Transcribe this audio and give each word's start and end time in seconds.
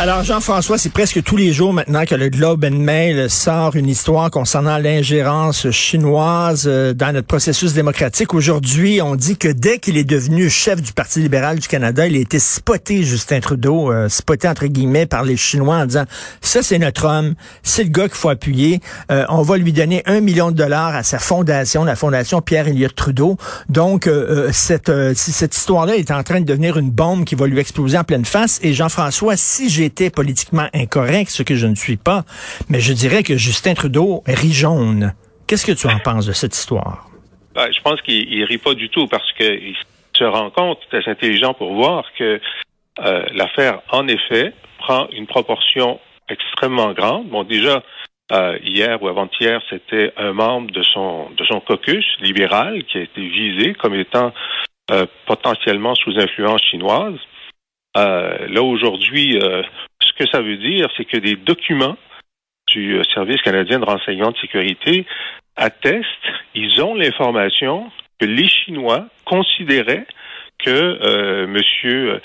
Alors, 0.00 0.22
Jean-François, 0.22 0.78
c'est 0.78 0.92
presque 0.92 1.24
tous 1.24 1.36
les 1.36 1.52
jours 1.52 1.72
maintenant 1.72 2.04
que 2.04 2.14
le 2.14 2.28
Globe 2.28 2.64
and 2.64 2.76
Mail 2.76 3.28
sort 3.28 3.74
une 3.74 3.88
histoire 3.88 4.30
concernant 4.30 4.78
l'ingérence 4.78 5.72
chinoise 5.72 6.66
euh, 6.68 6.94
dans 6.94 7.12
notre 7.12 7.26
processus 7.26 7.72
démocratique. 7.72 8.32
Aujourd'hui, 8.32 9.02
on 9.02 9.16
dit 9.16 9.36
que 9.36 9.48
dès 9.48 9.78
qu'il 9.78 9.96
est 9.96 10.04
devenu 10.04 10.48
chef 10.50 10.80
du 10.80 10.92
Parti 10.92 11.18
libéral 11.18 11.58
du 11.58 11.66
Canada, 11.66 12.06
il 12.06 12.14
a 12.14 12.20
été 12.20 12.38
spoté, 12.38 13.02
Justin 13.02 13.40
Trudeau, 13.40 13.90
euh, 13.90 14.08
spoté 14.08 14.46
entre 14.46 14.68
guillemets 14.68 15.06
par 15.06 15.24
les 15.24 15.36
Chinois 15.36 15.78
en 15.78 15.86
disant, 15.86 16.04
ça 16.42 16.62
c'est 16.62 16.78
notre 16.78 17.04
homme, 17.04 17.34
c'est 17.64 17.82
le 17.82 17.90
gars 17.90 18.06
qu'il 18.06 18.18
faut 18.18 18.28
appuyer, 18.28 18.80
euh, 19.10 19.24
on 19.30 19.42
va 19.42 19.56
lui 19.56 19.72
donner 19.72 20.04
un 20.06 20.20
million 20.20 20.52
de 20.52 20.56
dollars 20.56 20.94
à 20.94 21.02
sa 21.02 21.18
fondation, 21.18 21.82
la 21.82 21.96
fondation 21.96 22.40
Pierre-Éliott 22.40 22.94
Trudeau. 22.94 23.36
Donc, 23.68 24.08
cette, 24.52 24.92
cette 25.16 25.56
histoire-là 25.56 25.96
est 25.96 26.12
en 26.12 26.22
train 26.22 26.40
de 26.40 26.46
devenir 26.46 26.76
une 26.76 26.90
bombe 26.90 27.24
qui 27.24 27.34
va 27.34 27.48
lui 27.48 27.58
exploser 27.58 27.98
en 27.98 28.04
pleine 28.04 28.24
face. 28.24 28.60
Et 28.62 28.74
Jean-François, 28.74 29.36
si 29.36 29.68
j'ai 29.68 29.87
était 29.88 30.10
politiquement 30.10 30.68
incorrect, 30.74 31.30
ce 31.30 31.42
que 31.42 31.56
je 31.56 31.66
ne 31.66 31.74
suis 31.74 31.96
pas, 31.96 32.22
mais 32.68 32.80
je 32.80 32.92
dirais 32.92 33.22
que 33.22 33.36
Justin 33.36 33.74
Trudeau 33.74 34.22
rit 34.26 34.52
jaune. 34.52 35.14
Qu'est-ce 35.46 35.66
que 35.66 35.72
tu 35.72 35.86
en 35.88 35.98
penses 35.98 36.26
de 36.26 36.32
cette 36.32 36.54
histoire? 36.54 37.08
Ben, 37.54 37.68
je 37.72 37.80
pense 37.80 38.00
qu'il 38.02 38.44
rit 38.44 38.58
pas 38.58 38.74
du 38.74 38.88
tout 38.90 39.06
parce 39.08 39.30
qu'il 39.32 39.74
se 40.14 40.24
rend 40.24 40.50
compte, 40.50 40.78
très 40.90 41.08
intelligent 41.08 41.54
pour 41.54 41.72
voir 41.74 42.04
que 42.18 42.40
euh, 43.00 43.24
l'affaire, 43.32 43.80
en 43.90 44.06
effet, 44.08 44.52
prend 44.78 45.08
une 45.12 45.26
proportion 45.26 45.98
extrêmement 46.28 46.92
grande. 46.92 47.28
Bon, 47.28 47.44
déjà, 47.44 47.82
euh, 48.32 48.58
hier 48.62 49.02
ou 49.02 49.08
avant-hier, 49.08 49.60
c'était 49.70 50.12
un 50.16 50.32
membre 50.32 50.70
de 50.70 50.82
son 50.82 51.30
de 51.30 51.44
son 51.46 51.60
caucus 51.60 52.04
libéral 52.20 52.84
qui 52.84 52.98
a 52.98 53.02
été 53.02 53.26
visé 53.26 53.74
comme 53.74 53.94
étant 53.94 54.32
euh, 54.90 55.06
potentiellement 55.26 55.94
sous 55.94 56.18
influence 56.18 56.62
chinoise. 56.62 57.18
Euh, 57.96 58.46
là, 58.48 58.62
aujourd'hui, 58.62 59.38
euh, 59.38 59.62
ce 60.00 60.12
que 60.12 60.28
ça 60.30 60.40
veut 60.40 60.56
dire, 60.56 60.88
c'est 60.96 61.04
que 61.04 61.16
des 61.16 61.36
documents 61.36 61.96
du 62.68 62.98
euh, 62.98 63.02
Service 63.14 63.40
canadien 63.42 63.78
de 63.78 63.84
renseignement 63.84 64.30
de 64.30 64.36
sécurité 64.38 65.06
attestent, 65.56 66.06
ils 66.54 66.82
ont 66.82 66.94
l'information 66.94 67.90
que 68.20 68.26
les 68.26 68.48
Chinois 68.48 69.06
considéraient 69.24 70.06
que 70.58 71.44
M. 71.44 72.20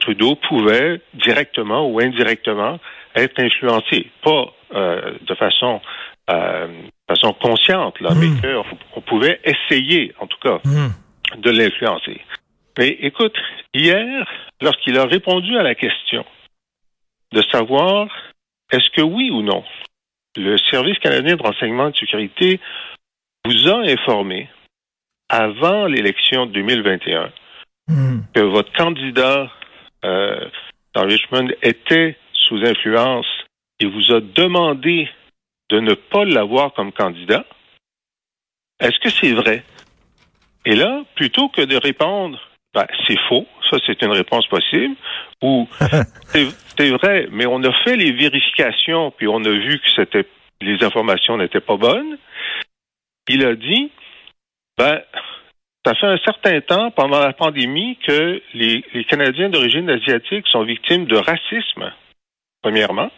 Trudeau 0.00 0.36
pouvait 0.36 1.02
directement 1.12 1.86
ou 1.86 2.00
indirectement 2.00 2.80
être 3.14 3.38
influencé, 3.38 4.10
pas 4.22 4.54
de 4.72 5.34
façon 5.34 5.82
façon 7.06 7.34
consciente 7.34 8.00
là, 8.00 8.10
mais 8.18 8.28
hmm. 8.28 8.62
qu'on 8.94 9.00
pouvait 9.02 9.38
essayer, 9.44 10.14
en 10.18 10.26
tout 10.26 10.38
cas, 10.42 10.60
hmm. 10.64 11.40
de 11.42 11.50
l'influencer. 11.50 12.22
Mais 12.78 12.88
écoute, 12.88 13.36
hier, 13.72 14.28
lorsqu'il 14.60 14.98
a 14.98 15.06
répondu 15.06 15.56
à 15.56 15.62
la 15.62 15.74
question 15.74 16.24
de 17.32 17.42
savoir 17.52 18.08
est-ce 18.72 18.90
que 18.90 19.02
oui 19.02 19.30
ou 19.30 19.42
non, 19.42 19.64
le 20.36 20.56
Service 20.58 20.98
canadien 20.98 21.36
de 21.36 21.42
renseignement 21.42 21.90
de 21.90 21.96
sécurité 21.96 22.60
vous 23.44 23.68
a 23.68 23.82
informé 23.82 24.48
avant 25.28 25.86
l'élection 25.86 26.46
de 26.46 26.52
2021 26.52 27.32
hmm. 27.88 28.20
que 28.34 28.40
votre 28.40 28.72
candidat 28.72 29.50
euh, 30.04 30.48
dans 30.94 31.06
Richmond 31.06 31.48
était 31.62 32.16
sous 32.32 32.56
influence 32.56 33.26
et 33.80 33.86
vous 33.86 34.12
a 34.12 34.20
demandé 34.20 35.08
de 35.70 35.80
ne 35.80 35.94
pas 35.94 36.24
l'avoir 36.24 36.72
comme 36.74 36.92
candidat, 36.92 37.44
est-ce 38.80 38.98
que 39.00 39.10
c'est 39.10 39.32
vrai? 39.32 39.64
Et 40.64 40.76
là, 40.76 41.04
plutôt 41.14 41.48
que 41.48 41.62
de 41.62 41.76
répondre 41.76 42.38
ben, 42.74 42.86
c'est 43.06 43.18
faux. 43.28 43.46
Ça, 43.70 43.78
c'est 43.86 44.00
une 44.02 44.12
réponse 44.12 44.46
possible. 44.48 44.96
Ou 45.42 45.68
c'est 46.76 46.90
vrai, 46.90 47.28
mais 47.30 47.46
on 47.46 47.62
a 47.62 47.72
fait 47.84 47.96
les 47.96 48.12
vérifications, 48.12 49.12
puis 49.12 49.28
on 49.28 49.42
a 49.44 49.50
vu 49.50 49.78
que 49.78 49.90
c'était 49.94 50.26
les 50.60 50.82
informations 50.82 51.36
n'étaient 51.36 51.60
pas 51.60 51.76
bonnes. 51.76 52.16
Il 53.28 53.44
a 53.44 53.54
dit, 53.54 53.90
ben, 54.78 55.00
ça 55.84 55.94
fait 55.94 56.06
un 56.06 56.18
certain 56.18 56.60
temps, 56.60 56.90
pendant 56.90 57.20
la 57.20 57.32
pandémie, 57.32 57.98
que 58.06 58.42
les, 58.54 58.82
Canadiens 59.08 59.50
d'origine 59.50 59.88
asiatique 59.90 60.46
sont 60.48 60.64
victimes 60.64 61.06
de 61.06 61.16
racisme, 61.16 61.92
premièrement. 62.62 63.10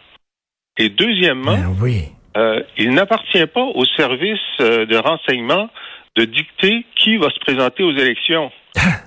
Et 0.77 0.89
deuxièmement, 0.89 1.57
ben 1.57 1.75
oui. 1.81 2.05
euh, 2.35 2.61
il 2.77 2.91
n'appartient 2.91 3.47
pas 3.47 3.63
au 3.63 3.85
service 3.85 4.39
euh, 4.59 4.85
de 4.85 4.97
renseignement 4.97 5.69
de 6.15 6.25
dicter 6.25 6.85
qui 6.95 7.17
va 7.17 7.29
se 7.29 7.39
présenter 7.39 7.83
aux 7.83 7.95
élections. 7.95 8.51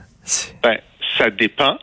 Ben, 0.62 0.78
ça 1.18 1.30
dépend. 1.30 1.78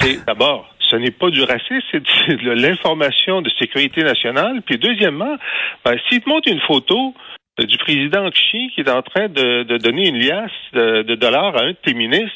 D'abord, 0.26 0.68
ce 0.88 0.96
n'est 0.96 1.10
pas 1.10 1.30
du 1.30 1.42
racisme, 1.42 1.80
c'est 1.92 2.42
de 2.42 2.50
l'information 2.50 3.42
de 3.42 3.50
sécurité 3.58 4.02
nationale. 4.02 4.62
Puis 4.62 4.78
deuxièmement, 4.78 5.36
ben, 5.84 5.96
s'il 6.08 6.20
te 6.20 6.28
montre 6.28 6.50
une 6.50 6.60
photo 6.60 7.14
euh, 7.60 7.64
du 7.64 7.78
président 7.78 8.28
Xi 8.30 8.70
qui 8.74 8.80
est 8.80 8.90
en 8.90 9.02
train 9.02 9.28
de, 9.28 9.78
donner 9.78 10.08
une 10.08 10.18
liasse 10.18 10.50
de, 10.72 11.14
dollars 11.14 11.56
à 11.56 11.62
un 11.62 11.70
de 11.70 11.76
tes 11.84 11.94
ministres 11.94 12.34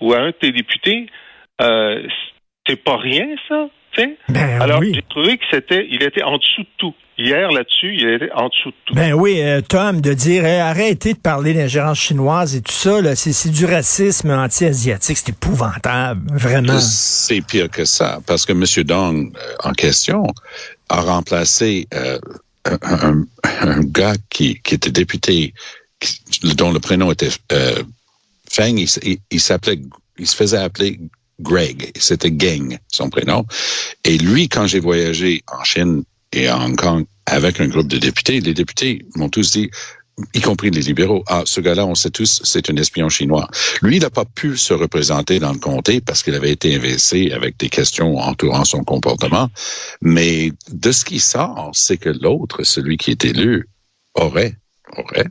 ou 0.00 0.12
à 0.12 0.18
un 0.18 0.26
de 0.28 0.32
tes 0.32 0.52
députés, 0.52 1.06
euh, 1.60 2.06
c'est 2.66 2.82
pas 2.82 2.96
rien, 2.96 3.26
ça. 3.48 3.68
Ben 3.96 4.16
Alors, 4.60 4.82
j'ai 4.82 5.02
trouvé 5.02 5.36
que 5.36 5.44
c'était, 5.50 5.86
il 5.90 6.02
était 6.02 6.22
en 6.22 6.38
dessous 6.38 6.62
de 6.62 6.68
tout. 6.78 6.94
Hier, 7.18 7.50
là-dessus, 7.50 7.94
il 7.94 8.08
était 8.08 8.32
en 8.32 8.48
dessous 8.48 8.70
de 8.70 8.74
tout. 8.86 8.94
Ben 8.94 9.12
oui, 9.12 9.40
euh, 9.42 9.60
Tom, 9.60 10.00
de 10.00 10.14
dire 10.14 10.44
arrêtez 10.44 11.12
de 11.12 11.18
parler 11.18 11.52
d'ingérence 11.52 11.98
chinoise 11.98 12.56
et 12.56 12.62
tout 12.62 12.72
ça, 12.72 13.00
là, 13.02 13.14
c'est, 13.14 13.50
du 13.50 13.66
racisme 13.66 14.30
anti-asiatique, 14.30 15.18
c'est 15.18 15.28
épouvantable, 15.28 16.22
vraiment. 16.32 16.78
C'est 16.80 17.42
pire 17.42 17.70
que 17.70 17.84
ça, 17.84 18.20
parce 18.26 18.46
que 18.46 18.52
M. 18.52 18.64
Dong, 18.84 19.36
euh, 19.36 19.54
en 19.62 19.72
question, 19.72 20.26
a 20.88 21.02
remplacé 21.02 21.86
euh, 21.92 22.18
un, 22.64 23.24
gars 23.82 24.14
qui, 24.30 24.60
qui 24.62 24.74
était 24.74 24.90
député, 24.90 25.52
dont 26.56 26.72
le 26.72 26.80
prénom 26.80 27.12
était 27.12 27.30
Feng, 28.50 28.76
il, 28.78 29.18
il 29.30 29.40
s'appelait, 29.40 29.80
il 30.18 30.26
se 30.26 30.36
faisait 30.36 30.58
appeler 30.58 30.98
Greg. 31.40 31.92
C'était 31.98 32.30
Gang, 32.30 32.78
son 32.88 33.10
prénom. 33.10 33.44
Et 34.04 34.18
lui, 34.18 34.48
quand 34.48 34.66
j'ai 34.66 34.80
voyagé 34.80 35.42
en 35.48 35.64
Chine 35.64 36.04
et 36.32 36.48
à 36.48 36.58
Hong 36.58 36.76
Kong 36.76 37.04
avec 37.26 37.60
un 37.60 37.68
groupe 37.68 37.88
de 37.88 37.98
députés, 37.98 38.40
les 38.40 38.54
députés 38.54 39.04
m'ont 39.16 39.28
tous 39.28 39.52
dit, 39.52 39.70
y 40.34 40.40
compris 40.40 40.70
les 40.70 40.82
libéraux, 40.82 41.24
ah, 41.28 41.42
ce 41.46 41.60
gars-là, 41.60 41.86
on 41.86 41.94
sait 41.94 42.10
tous, 42.10 42.42
c'est 42.44 42.68
un 42.70 42.76
espion 42.76 43.08
chinois. 43.08 43.48
Lui, 43.80 43.96
il 43.96 44.02
n'a 44.02 44.10
pas 44.10 44.24
pu 44.24 44.56
se 44.56 44.74
représenter 44.74 45.38
dans 45.38 45.52
le 45.52 45.58
comté 45.58 46.00
parce 46.00 46.22
qu'il 46.22 46.34
avait 46.34 46.52
été 46.52 46.74
investi 46.74 47.32
avec 47.32 47.58
des 47.58 47.68
questions 47.68 48.18
entourant 48.18 48.64
son 48.64 48.84
comportement. 48.84 49.48
Mais 50.00 50.52
de 50.70 50.92
ce 50.92 51.04
qui 51.04 51.20
sort, 51.20 51.70
c'est 51.72 51.96
que 51.96 52.10
l'autre, 52.10 52.62
celui 52.64 52.96
qui 52.96 53.12
est 53.12 53.24
élu, 53.24 53.68
aurait, 54.14 54.56
aurait 54.96 55.28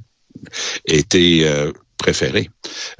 été 0.85 1.47
euh, 1.47 1.71
préféré 1.97 2.49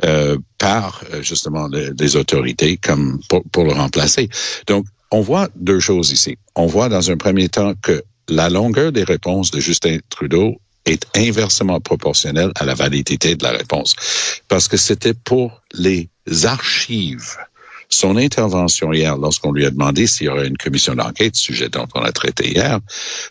euh, 0.06 0.38
par 0.60 1.04
euh, 1.12 1.22
justement 1.24 1.68
les, 1.68 2.16
autorités 2.16 2.78
comme 2.78 3.20
pour, 3.52 3.64
le 3.64 3.74
remplacer. 3.74 4.30
Donc, 4.68 4.86
on 5.12 5.22
voit 5.22 5.50
deux 5.56 5.80
choses 5.80 6.12
ici. 6.12 6.38
On 6.56 6.66
voit 6.66 6.90
dans 6.90 7.12
un 7.12 7.18
premier 7.18 7.50
temps 7.50 7.74
que 7.82 8.04
la 8.30 8.50
longueur 8.50 8.92
des 8.92 9.04
réponses 9.04 9.52
de 9.52 9.60
Justin 9.60 9.98
Trudeau 10.10 10.56
est 10.86 11.06
inversement 11.16 11.80
proportionnelle 11.80 12.52
à 12.56 12.66
la 12.66 12.74
validité 12.74 13.36
de 13.36 13.44
la 13.44 13.52
réponse. 13.52 13.96
Parce 14.48 14.68
que 14.68 14.78
c'était 14.78 15.14
pour 15.14 15.62
les 15.74 16.10
archives. 16.44 17.38
Son 17.90 18.16
intervention 18.16 18.94
hier, 18.94 19.18
lorsqu'on 19.18 19.52
lui 19.52 19.66
a 19.66 19.70
demandé 19.70 20.08
s'il 20.08 20.28
y 20.28 20.30
aurait 20.30 20.48
une 20.48 20.58
commission 20.58 20.96
d'enquête, 20.96 21.36
sujet 21.36 21.68
dont 21.68 21.88
on 21.94 22.02
a 22.02 22.12
traité 22.14 22.50
hier, 22.50 22.80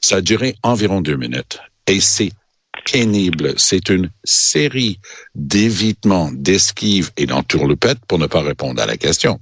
ça 0.03 0.17
a 0.17 0.21
duré 0.21 0.55
environ 0.63 1.01
deux 1.01 1.17
minutes. 1.17 1.61
Et 1.87 2.01
c'est 2.01 2.31
pénible. 2.85 3.55
C'est 3.57 3.89
une 3.89 4.11
série 4.25 4.99
d'évitements, 5.35 6.31
d'esquives 6.33 7.11
et 7.17 7.27
d'entourloupettes 7.27 8.05
pour 8.07 8.19
ne 8.19 8.27
pas 8.27 8.43
répondre 8.43 8.81
à 8.83 8.87
la 8.87 8.97
question. 8.97 9.41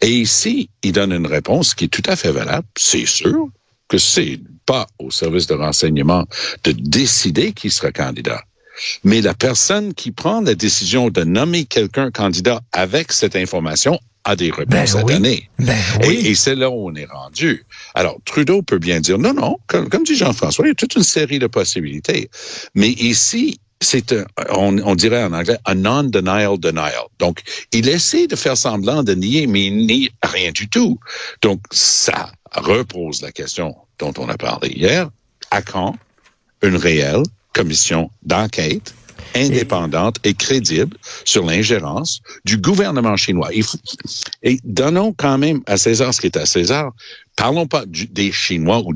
Et 0.00 0.10
ici, 0.10 0.70
il 0.82 0.92
donne 0.92 1.12
une 1.12 1.26
réponse 1.26 1.74
qui 1.74 1.84
est 1.84 1.88
tout 1.88 2.02
à 2.06 2.16
fait 2.16 2.32
valable. 2.32 2.66
C'est 2.76 3.06
sûr 3.06 3.48
que 3.88 3.98
c'est 3.98 4.40
pas 4.66 4.86
au 4.98 5.10
service 5.10 5.46
de 5.46 5.54
renseignement 5.54 6.26
de 6.64 6.72
décider 6.72 7.52
qui 7.52 7.70
sera 7.70 7.90
candidat. 7.90 8.44
Mais 9.04 9.20
la 9.20 9.34
personne 9.34 9.92
qui 9.94 10.10
prend 10.10 10.40
la 10.40 10.54
décision 10.54 11.10
de 11.10 11.24
nommer 11.24 11.64
quelqu'un 11.64 12.10
candidat 12.10 12.60
avec 12.72 13.12
cette 13.12 13.36
information 13.36 13.98
a 14.24 14.36
des 14.36 14.50
réponses 14.50 14.92
ben 14.92 15.00
à 15.00 15.02
donner. 15.02 15.48
Ben 15.58 15.76
et, 16.02 16.34
c'est 16.34 16.54
là 16.54 16.70
où 16.70 16.90
on 16.90 16.94
est 16.94 17.10
rendu. 17.10 17.64
Alors, 17.94 18.18
Trudeau 18.24 18.62
peut 18.62 18.78
bien 18.78 19.00
dire 19.00 19.18
non, 19.18 19.34
non, 19.34 19.58
comme, 19.66 19.88
dit 20.04 20.16
Jean-François, 20.16 20.66
il 20.66 20.68
y 20.68 20.72
a 20.72 20.74
toute 20.74 20.94
une 20.94 21.02
série 21.02 21.38
de 21.38 21.46
possibilités. 21.46 22.30
Mais 22.74 22.90
ici, 22.90 23.60
c'est 23.80 24.12
un, 24.12 24.24
on, 24.50 24.78
on, 24.78 24.94
dirait 24.94 25.24
en 25.24 25.32
anglais 25.32 25.58
un 25.64 25.74
non-denial 25.74 26.58
denial. 26.58 26.92
Donc, 27.18 27.42
il 27.72 27.88
essaie 27.88 28.26
de 28.26 28.36
faire 28.36 28.56
semblant 28.56 29.02
de 29.02 29.14
nier, 29.14 29.46
mais 29.46 29.66
il 29.66 29.86
nie 29.86 30.10
rien 30.22 30.52
du 30.52 30.68
tout. 30.68 30.98
Donc, 31.40 31.60
ça 31.70 32.30
repose 32.52 33.22
la 33.22 33.32
question 33.32 33.74
dont 33.98 34.12
on 34.18 34.28
a 34.28 34.36
parlé 34.36 34.68
hier. 34.68 35.08
À 35.50 35.62
quand 35.62 35.96
une 36.62 36.76
réelle 36.76 37.22
commission 37.52 38.10
d'enquête 38.22 38.94
indépendante 39.34 40.16
et, 40.24 40.34
crédible 40.34 40.96
sur 41.24 41.44
l'ingérence 41.44 42.20
du 42.44 42.56
gouvernement 42.56 43.16
chinois. 43.16 43.50
et 44.42 44.58
donnons 44.64 45.12
quand 45.12 45.38
même 45.38 45.60
à 45.66 45.76
César 45.76 46.14
ce 46.14 46.20
qui 46.20 46.26
est 46.26 46.36
à 46.36 46.46
César. 46.46 46.92
Parlons 47.36 47.66
pas 47.66 47.84
des 47.86 48.32
Chinois, 48.32 48.82
ou 48.84 48.92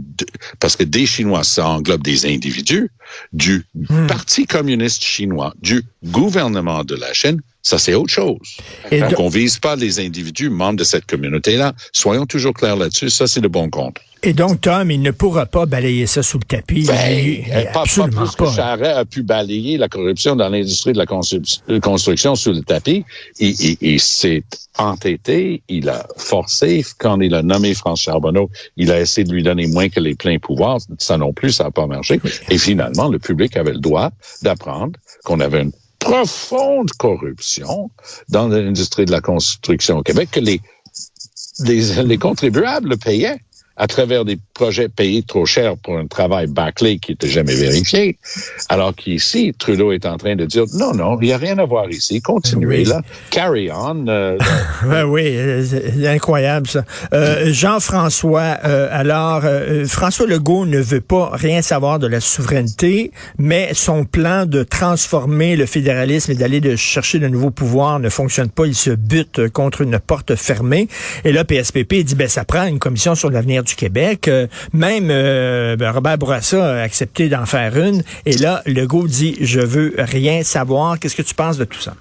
parce 0.60 0.76
que 0.76 0.84
des 0.84 1.06
Chinois, 1.06 1.44
ça 1.44 1.66
englobe 1.66 2.02
des 2.02 2.26
individus, 2.26 2.90
du 3.32 3.64
hmm. 3.74 4.06
Parti 4.06 4.46
communiste 4.46 5.02
chinois, 5.02 5.54
du 5.62 5.82
gouvernement 6.04 6.84
de 6.84 6.94
la 6.94 7.12
Chine, 7.14 7.40
ça, 7.64 7.78
c'est 7.78 7.94
autre 7.94 8.12
chose. 8.12 8.58
Et 8.90 9.00
Donc, 9.00 9.14
on 9.18 9.28
vise 9.28 9.58
pas 9.58 9.74
les 9.74 9.98
individus 9.98 10.50
membres 10.50 10.78
de 10.78 10.84
cette 10.84 11.06
communauté-là. 11.06 11.72
Soyons 11.92 12.26
toujours 12.26 12.52
clairs 12.52 12.76
là-dessus. 12.76 13.08
Ça, 13.08 13.26
c'est 13.26 13.40
le 13.40 13.48
bon 13.48 13.70
compte. 13.70 13.96
Et 14.22 14.34
donc, 14.34 14.60
Tom, 14.60 14.90
il 14.90 15.00
ne 15.00 15.10
pourra 15.10 15.46
pas 15.46 15.64
balayer 15.64 16.06
ça 16.06 16.22
sous 16.22 16.38
le 16.38 16.44
tapis. 16.44 16.84
Ben, 16.86 17.44
pas, 17.72 17.80
absolument 17.82 18.26
pas 18.26 18.32
plus 18.36 18.56
que 18.56 18.84
a 18.84 19.04
pu 19.06 19.22
balayer 19.22 19.78
la 19.78 19.88
corruption 19.88 20.36
dans 20.36 20.50
l'industrie 20.50 20.92
de 20.92 20.98
la 20.98 21.06
euh, 21.06 21.80
construction 21.80 22.34
sous 22.34 22.52
le 22.52 22.60
tapis. 22.60 23.04
Et, 23.40 23.98
s'est 23.98 24.44
entêté, 24.78 25.62
il 25.68 25.88
a 25.88 26.06
forcé. 26.18 26.84
Quand 26.98 27.20
il 27.20 27.34
a 27.34 27.42
nommé 27.42 27.74
France 27.74 28.02
Charbonneau, 28.02 28.50
il 28.76 28.92
a 28.92 29.00
essayé 29.00 29.26
de 29.26 29.32
lui 29.32 29.42
donner 29.42 29.68
moins 29.68 29.88
que 29.88 30.00
les 30.00 30.14
pleins 30.14 30.38
pouvoirs. 30.38 30.80
Ça 30.98 31.16
non 31.16 31.32
plus, 31.32 31.52
ça 31.52 31.64
n'a 31.64 31.70
pas 31.70 31.86
marché. 31.86 32.20
Et 32.50 32.58
finalement, 32.58 33.08
le 33.08 33.18
public 33.18 33.56
avait 33.56 33.72
le 33.72 33.80
droit 33.80 34.10
d'apprendre 34.42 34.98
qu'on 35.24 35.40
avait 35.40 35.62
une 35.62 35.72
profonde 36.04 36.90
corruption 36.92 37.90
dans 38.28 38.48
l'industrie 38.48 39.06
de 39.06 39.10
la 39.10 39.20
construction 39.20 39.98
au 39.98 40.02
Québec 40.02 40.30
que 40.32 40.40
les, 40.40 40.60
les, 41.60 42.02
les 42.02 42.18
contribuables 42.18 42.98
payaient 42.98 43.40
à 43.76 43.86
travers 43.86 44.24
des 44.24 44.38
projets 44.54 44.88
payés 44.88 45.22
trop 45.22 45.46
cher 45.46 45.76
pour 45.76 45.98
un 45.98 46.06
travail 46.06 46.46
bâclé 46.46 46.98
qui 46.98 47.12
n'était 47.12 47.28
jamais 47.28 47.54
vérifié. 47.54 48.18
Alors 48.68 48.94
qu'ici, 48.94 49.52
Trudeau 49.58 49.92
est 49.92 50.06
en 50.06 50.16
train 50.16 50.36
de 50.36 50.44
dire 50.44 50.64
non, 50.74 50.92
non, 50.94 51.18
il 51.20 51.26
n'y 51.26 51.32
a 51.32 51.38
rien 51.38 51.58
à 51.58 51.64
voir 51.64 51.90
ici. 51.90 52.20
Continuez 52.20 52.84
là. 52.84 53.02
Carry 53.30 53.70
on. 53.72 54.06
Euh, 54.06 54.38
ben 54.84 55.04
oui, 55.04 55.36
c'est 55.68 56.06
incroyable 56.06 56.68
ça. 56.68 56.84
Euh, 57.12 57.52
Jean-François, 57.52 58.58
euh, 58.64 58.88
alors, 58.92 59.42
euh, 59.44 59.86
François 59.86 60.26
Legault 60.26 60.66
ne 60.66 60.78
veut 60.78 61.00
pas 61.00 61.30
rien 61.32 61.62
savoir 61.62 61.98
de 61.98 62.06
la 62.06 62.20
souveraineté, 62.20 63.10
mais 63.38 63.70
son 63.74 64.04
plan 64.04 64.46
de 64.46 64.62
transformer 64.62 65.56
le 65.56 65.66
fédéralisme 65.66 66.32
et 66.32 66.34
d'aller 66.34 66.60
de 66.60 66.76
chercher 66.76 67.18
de 67.18 67.28
nouveaux 67.28 67.50
pouvoirs 67.50 67.98
ne 67.98 68.08
fonctionne 68.08 68.50
pas. 68.50 68.66
Il 68.66 68.74
se 68.74 68.90
bute 68.90 69.48
contre 69.48 69.80
une 69.80 69.98
porte 69.98 70.36
fermée. 70.36 70.88
Et 71.24 71.32
là, 71.32 71.44
PSPP 71.44 71.94
dit, 72.04 72.14
ben, 72.14 72.28
ça 72.28 72.44
prend 72.44 72.66
une 72.66 72.78
commission 72.78 73.14
sur 73.14 73.30
l'avenir 73.30 73.63
du 73.64 73.74
Québec. 73.74 74.28
Euh, 74.28 74.46
même 74.72 75.08
euh, 75.10 75.76
ben, 75.76 75.90
Robert 75.90 76.18
Bourassa 76.18 76.76
a 76.76 76.82
accepté 76.82 77.28
d'en 77.28 77.46
faire 77.46 77.76
une. 77.76 78.02
Et 78.26 78.36
là, 78.36 78.62
Legault 78.66 79.08
dit, 79.08 79.36
je 79.40 79.60
veux 79.60 79.94
rien 79.98 80.42
savoir. 80.42 80.98
Qu'est-ce 80.98 81.16
que 81.16 81.22
tu 81.22 81.34
penses 81.34 81.58
de 81.58 81.64
tout 81.64 81.80
ça? 81.80 81.94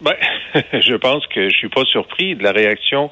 Ben, 0.00 0.14
je 0.72 0.96
pense 0.96 1.26
que 1.28 1.48
je 1.48 1.54
suis 1.54 1.68
pas 1.68 1.84
surpris 1.84 2.36
de 2.36 2.42
la 2.42 2.52
réaction 2.52 3.10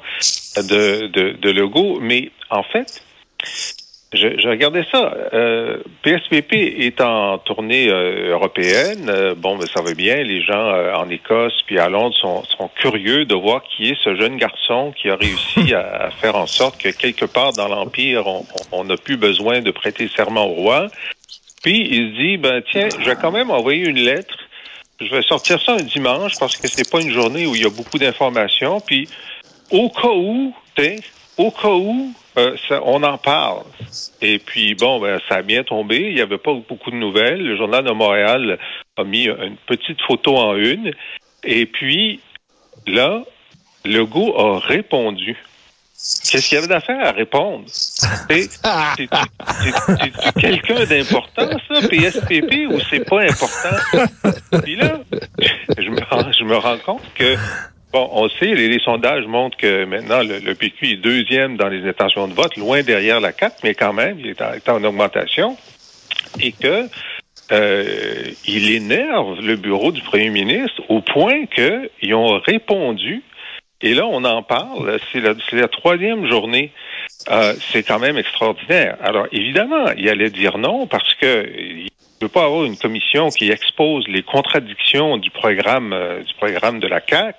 de, 0.57 1.07
de, 1.07 1.37
de 1.39 1.49
Legault, 1.51 1.99
mais 2.01 2.31
en 2.49 2.63
fait, 2.63 3.03
je, 4.13 4.27
je, 4.41 4.47
regardais 4.49 4.83
ça. 4.91 5.15
Euh, 5.33 5.77
PSPP 6.03 6.53
est 6.53 6.99
en 6.99 7.37
tournée 7.37 7.89
euh, 7.89 8.31
européenne. 8.31 9.09
Euh, 9.09 9.35
bon, 9.35 9.57
ben, 9.57 9.65
ça 9.67 9.81
va 9.81 9.93
bien. 9.93 10.17
Les 10.17 10.41
gens 10.41 10.67
euh, 10.67 10.93
en 10.95 11.09
Écosse 11.09 11.61
puis 11.65 11.79
à 11.79 11.87
Londres 11.87 12.15
sont, 12.19 12.43
sont, 12.43 12.69
curieux 12.75 13.23
de 13.23 13.35
voir 13.35 13.63
qui 13.63 13.89
est 13.89 13.97
ce 14.03 14.13
jeune 14.15 14.35
garçon 14.35 14.93
qui 15.01 15.09
a 15.09 15.15
réussi 15.15 15.73
à, 15.73 16.09
faire 16.11 16.35
en 16.35 16.45
sorte 16.45 16.77
que 16.81 16.89
quelque 16.89 17.23
part 17.23 17.53
dans 17.53 17.69
l'Empire, 17.69 18.25
on 18.73 18.83
n'a 18.83 18.97
plus 18.97 19.15
besoin 19.15 19.61
de 19.61 19.71
prêter 19.71 20.09
serment 20.09 20.45
au 20.45 20.55
roi. 20.55 20.87
Puis 21.63 21.87
il 21.89 22.11
se 22.11 22.21
dit, 22.21 22.37
ben 22.37 22.61
tiens, 22.69 22.89
je 22.99 23.09
vais 23.09 23.15
quand 23.15 23.31
même 23.31 23.49
envoyer 23.49 23.87
une 23.87 23.99
lettre. 23.99 24.35
Je 24.99 25.09
vais 25.09 25.21
sortir 25.21 25.61
ça 25.61 25.73
un 25.73 25.83
dimanche 25.83 26.33
parce 26.37 26.57
que 26.57 26.67
c'est 26.67 26.89
pas 26.89 27.01
une 27.01 27.11
journée 27.11 27.47
où 27.47 27.55
il 27.55 27.63
y 27.63 27.65
a 27.65 27.69
beaucoup 27.69 27.97
d'informations. 27.97 28.81
Puis 28.81 29.07
au 29.71 29.89
cas 29.89 30.09
où, 30.09 30.53
au 31.37 31.51
cas 31.51 31.69
où 31.69 32.13
euh, 32.37 32.55
on 32.83 33.03
en 33.03 33.17
parle. 33.17 33.63
Et 34.21 34.39
puis, 34.39 34.75
bon, 34.75 34.99
ben, 34.99 35.19
ça 35.27 35.35
a 35.35 35.41
bien 35.41 35.63
tombé. 35.63 36.07
Il 36.09 36.15
n'y 36.15 36.21
avait 36.21 36.37
pas 36.37 36.53
beaucoup 36.53 36.91
de 36.91 36.95
nouvelles. 36.95 37.41
Le 37.41 37.57
Journal 37.57 37.83
de 37.83 37.91
Montréal 37.91 38.57
a 38.97 39.03
mis 39.03 39.25
une 39.25 39.57
petite 39.67 40.01
photo 40.01 40.37
en 40.37 40.55
une. 40.55 40.93
Et 41.43 41.65
puis, 41.65 42.21
là, 42.87 43.23
Legault 43.83 44.37
a 44.37 44.59
répondu. 44.59 45.37
Qu'est-ce 46.31 46.49
qu'il 46.49 46.55
y 46.55 46.57
avait 46.57 46.67
d'affaire 46.67 47.05
à 47.05 47.11
répondre? 47.11 47.65
C'est 47.67 48.49
quelqu'un 50.39 50.85
d'important, 50.85 51.49
ça, 51.69 51.87
PSPP, 51.87 52.67
ou 52.71 52.79
c'est 52.89 53.05
pas 53.07 53.21
important? 53.21 53.99
Puis 54.63 54.77
là, 54.77 54.99
je 55.77 55.89
me, 55.89 55.99
je 56.33 56.43
me 56.43 56.57
rends 56.57 56.79
compte 56.79 57.03
que 57.13 57.35
Bon, 57.91 58.07
on 58.13 58.29
sait, 58.29 58.55
les, 58.55 58.79
sondages 58.79 59.25
montrent 59.25 59.57
que 59.57 59.83
maintenant 59.83 60.21
le, 60.23 60.53
PQ 60.53 60.91
est 60.93 60.95
deuxième 60.95 61.57
dans 61.57 61.67
les 61.67 61.85
intentions 61.87 62.27
de 62.29 62.33
vote, 62.33 62.55
loin 62.55 62.83
derrière 62.83 63.19
la 63.19 63.33
4, 63.33 63.57
mais 63.63 63.73
quand 63.73 63.91
même, 63.91 64.17
il 64.19 64.27
est 64.27 64.69
en, 64.69 64.83
augmentation. 64.83 65.57
Et 66.39 66.53
que 66.53 66.87
euh, 67.51 68.31
il 68.47 68.71
énerve 68.71 69.41
le 69.41 69.57
bureau 69.57 69.91
du 69.91 70.01
premier 70.01 70.29
ministre 70.29 70.81
au 70.87 71.01
point 71.01 71.45
qu'ils 71.47 72.13
ont 72.13 72.39
répondu. 72.39 73.23
Et 73.81 73.93
là, 73.93 74.05
on 74.07 74.23
en 74.23 74.41
parle. 74.41 74.97
C'est 75.11 75.19
la, 75.19 75.33
la, 75.51 75.67
troisième 75.67 76.29
journée. 76.29 76.71
Euh, 77.29 77.53
c'est 77.71 77.83
quand 77.83 77.99
même 77.99 78.17
extraordinaire. 78.17 78.95
Alors, 79.01 79.27
évidemment, 79.33 79.87
il 79.97 80.07
allait 80.07 80.29
dire 80.29 80.57
non 80.57 80.87
parce 80.87 81.13
que 81.15 81.45
il 81.57 81.83
ne 81.83 82.27
peut 82.27 82.29
pas 82.29 82.45
avoir 82.45 82.63
une 82.63 82.77
commission 82.77 83.29
qui 83.29 83.51
expose 83.51 84.07
les 84.07 84.23
contradictions 84.23 85.17
du 85.17 85.29
programme 85.29 85.91
euh, 85.91 86.23
du 86.23 86.33
programme 86.35 86.79
de 86.79 86.87
la 86.87 87.01
CAC 87.01 87.35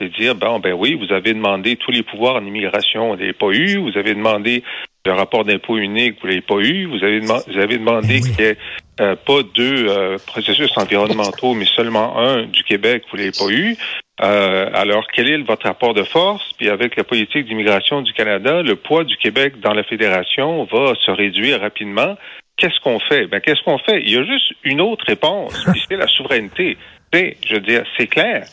de 0.00 0.06
dire 0.08 0.34
bon 0.34 0.60
ben 0.60 0.72
oui, 0.72 0.94
vous 0.94 1.12
avez 1.12 1.34
demandé 1.34 1.76
tous 1.76 1.90
les 1.90 2.02
pouvoirs 2.02 2.36
en 2.36 2.44
immigration, 2.44 3.10
vous 3.10 3.16
n'avez 3.16 3.32
pas 3.32 3.50
eu, 3.50 3.78
vous 3.78 3.96
avez 3.98 4.14
demandé 4.14 4.62
le 5.06 5.12
rapport 5.12 5.44
d'impôt 5.44 5.78
unique, 5.78 6.16
vous 6.20 6.26
l'avez 6.26 6.40
pas 6.40 6.56
eu, 6.56 6.86
vous 6.86 7.02
avez, 7.02 7.20
vous 7.20 7.58
avez 7.58 7.78
demandé 7.78 8.20
qu'il 8.20 8.32
n'y 8.32 8.42
ait 8.42 8.58
euh, 9.00 9.16
pas 9.16 9.42
deux 9.54 9.88
euh, 9.88 10.18
processus 10.26 10.70
environnementaux, 10.76 11.54
mais 11.54 11.64
seulement 11.64 12.18
un 12.18 12.44
du 12.44 12.62
Québec, 12.62 13.04
vous 13.10 13.16
l'avez 13.16 13.32
pas 13.32 13.48
eu. 13.48 13.76
Euh, 14.20 14.68
alors, 14.74 15.06
quel 15.12 15.28
est 15.30 15.38
votre 15.38 15.66
rapport 15.66 15.94
de 15.94 16.02
force? 16.02 16.52
Puis 16.58 16.68
avec 16.68 16.96
la 16.96 17.04
politique 17.04 17.46
d'immigration 17.46 18.02
du 18.02 18.12
Canada, 18.12 18.62
le 18.62 18.76
poids 18.76 19.04
du 19.04 19.16
Québec 19.16 19.60
dans 19.60 19.72
la 19.72 19.84
fédération 19.84 20.64
va 20.64 20.94
se 20.94 21.10
réduire 21.10 21.60
rapidement. 21.60 22.16
Qu'est-ce 22.56 22.80
qu'on 22.80 22.98
fait? 22.98 23.26
Ben, 23.26 23.40
qu'est-ce 23.40 23.62
qu'on 23.62 23.78
fait? 23.78 24.02
Il 24.02 24.10
y 24.10 24.16
a 24.16 24.24
juste 24.24 24.52
une 24.64 24.80
autre 24.80 25.04
réponse, 25.06 25.64
puis 25.72 25.80
c'est 25.88 25.96
la 25.96 26.08
souveraineté. 26.08 26.76
Je 27.12 27.54
veux 27.54 27.60
dire, 27.60 27.84
c'est 27.96 28.06
clair. 28.06 28.46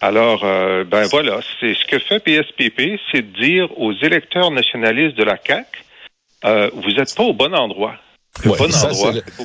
Alors, 0.00 0.44
euh, 0.44 0.84
ben 0.84 1.04
voilà, 1.04 1.40
c'est 1.60 1.74
ce 1.74 1.84
que 1.86 1.98
fait 1.98 2.20
PSPP, 2.20 3.00
c'est 3.10 3.22
de 3.22 3.40
dire 3.40 3.78
aux 3.78 3.92
électeurs 3.92 4.50
nationalistes 4.50 5.16
de 5.16 5.24
la 5.24 5.38
CAC, 5.38 5.66
euh, 6.44 6.70
vous 6.74 6.90
n'êtes 6.90 7.14
pas 7.16 7.22
au 7.22 7.32
bon 7.32 7.54
endroit. 7.54 7.96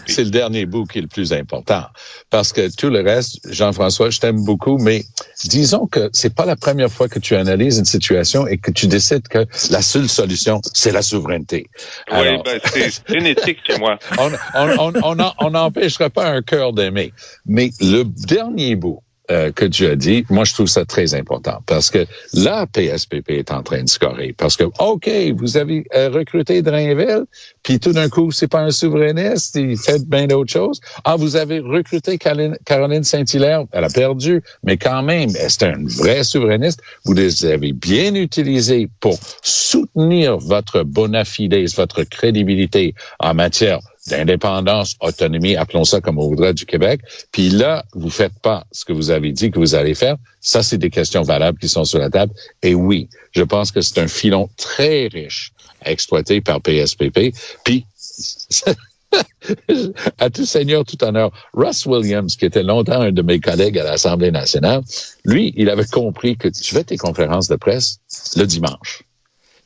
C'est 0.08 0.24
le, 0.24 0.30
dernier 0.30 0.66
bout 0.66 0.86
qui 0.86 0.98
est 1.00 1.02
le 1.02 1.08
plus 1.08 1.32
important. 1.32 1.84
Parce 2.30 2.52
que 2.52 2.74
tout 2.76 2.90
le 2.90 3.02
reste, 3.02 3.40
Jean-François, 3.52 4.10
je 4.10 4.20
t'aime 4.20 4.44
beaucoup, 4.44 4.78
mais 4.78 5.04
disons 5.46 5.88
que 5.88 6.10
c'est 6.14 6.34
pas 6.34 6.46
la 6.46 6.56
première 6.56 6.92
fois 6.92 7.08
que 7.08 7.20
tu 7.20 7.36
analyses 7.36 7.78
une 7.78 7.86
situation 7.86 8.48
et 8.48 8.58
que 8.58 8.72
tu 8.72 8.88
décides 8.88 9.28
que 9.28 9.46
la 9.70 9.82
seule 9.82 10.10
solution, 10.10 10.62
c'est 10.74 10.92
la 10.92 11.02
souveraineté. 11.02 11.68
oui, 12.12 12.38
ben, 12.44 12.60
c'est 12.74 13.08
génétique 13.08 13.60
chez 13.66 13.78
moi. 13.78 14.00
On 14.18 15.50
n'empêcherait 15.52 16.06
on, 16.06 16.10
pas 16.10 16.28
un 16.28 16.42
cœur 16.42 16.74
d'aimer. 16.74 17.14
Mais 17.46 17.72
le 17.80 18.04
dernier 18.04 18.76
bout, 18.76 19.02
euh, 19.32 19.52
que 19.52 19.66
tu 19.66 19.86
as 19.86 19.96
dit, 19.96 20.26
moi, 20.30 20.44
je 20.44 20.54
trouve 20.54 20.68
ça 20.68 20.86
très 20.86 21.14
important 21.14 21.62
parce 21.66 21.90
que 21.90 22.06
la 22.34 22.66
PSPP 22.68 23.30
est 23.30 23.52
en 23.52 23.64
train 23.64 23.84
de 23.84 23.90
scorer. 23.90 24.34
Parce 24.38 24.58
que, 24.58 24.66
OK, 24.80 25.10
vous 25.36 25.58
avez 25.58 25.86
euh, 25.96 26.10
recruté 26.10 26.62
Drainville, 26.62 27.26
puis 27.64 27.80
tout 27.80 27.94
d'un 27.94 28.10
coup, 28.10 28.32
c'est 28.32 28.48
pas 28.48 28.62
un 28.62 28.72
souverainiste, 28.72 29.56
il 29.56 29.78
fait 29.78 30.04
bien 30.08 30.28
d'autres 30.28 30.52
choses. 30.52 30.80
Ah, 31.04 31.16
vous 31.16 31.36
avez 31.36 31.60
recruté 31.60 32.18
Caroline, 32.18 33.04
Saint-Hilaire, 33.04 33.66
elle 33.72 33.84
a 33.84 33.90
perdu, 33.90 34.42
mais 34.64 34.78
quand 34.78 35.04
même, 35.04 35.30
c'est 35.30 35.64
un 35.64 35.84
vrai 35.86 36.24
souverainiste? 36.24 36.82
Vous 37.06 37.14
les 37.14 37.46
avez 37.46 37.74
bien 37.74 38.16
utilisés 38.16 38.90
pour 39.00 39.18
soutenir 39.42 40.38
votre 40.38 40.84
bona 40.84 41.24
votre 41.76 42.04
crédibilité 42.04 42.96
en 43.20 43.34
matière 43.34 43.80
d'indépendance, 44.10 44.96
autonomie, 45.02 45.56
appelons 45.56 45.86
ça 45.86 46.02
comme 46.02 46.18
on 46.18 46.28
voudrait 46.28 46.54
du 46.54 46.66
Québec. 46.66 47.02
Puis 47.32 47.50
là, 47.50 47.86
vous 47.94 48.10
faites 48.10 48.38
pas 48.42 48.66
ce 48.72 48.86
que 48.86 48.94
vous 48.94 49.10
avez 49.10 49.32
dit 49.32 49.52
que 49.52 49.60
vous 49.60 49.76
allez 49.76 49.96
faire. 49.96 50.18
Ça, 50.42 50.64
c'est 50.64 50.78
des 50.78 50.90
questions 50.90 51.22
valables 51.22 51.58
qui 51.60 51.70
sont 51.70 51.86
sur 51.86 52.00
la 52.00 52.10
table. 52.10 52.34
Et 52.62 52.76
oui, 52.76 53.10
je 53.32 53.44
pense 53.44 53.72
que 53.72 53.82
c'est 53.82 54.00
un 54.00 54.08
filon 54.08 54.50
très 54.58 55.08
riche 55.08 55.52
à 55.82 55.92
exploiter 55.92 56.42
par 56.42 56.62
PSPP. 56.62 57.34
Puis 57.64 57.86
à 60.20 60.30
tout 60.30 60.46
seigneur, 60.46 60.86
tout 60.86 61.04
honneur, 61.04 61.32
Russ 61.54 61.86
Williams, 61.86 62.36
qui 62.36 62.46
était 62.46 62.64
longtemps 62.64 63.02
un 63.02 63.12
de 63.12 63.22
mes 63.22 63.40
collègues 63.40 63.78
à 63.80 63.84
l'Assemblée 63.84 64.32
nationale, 64.32 64.82
lui, 65.26 65.54
il 65.56 65.70
avait 65.70 65.86
compris 65.86 66.38
que 66.38 66.48
tu 66.48 66.74
fais 66.74 66.84
tes 66.84 66.98
conférences 66.98 67.48
de 67.48 67.56
presse 67.56 68.00
le 68.36 68.46
dimanche. 68.46 69.04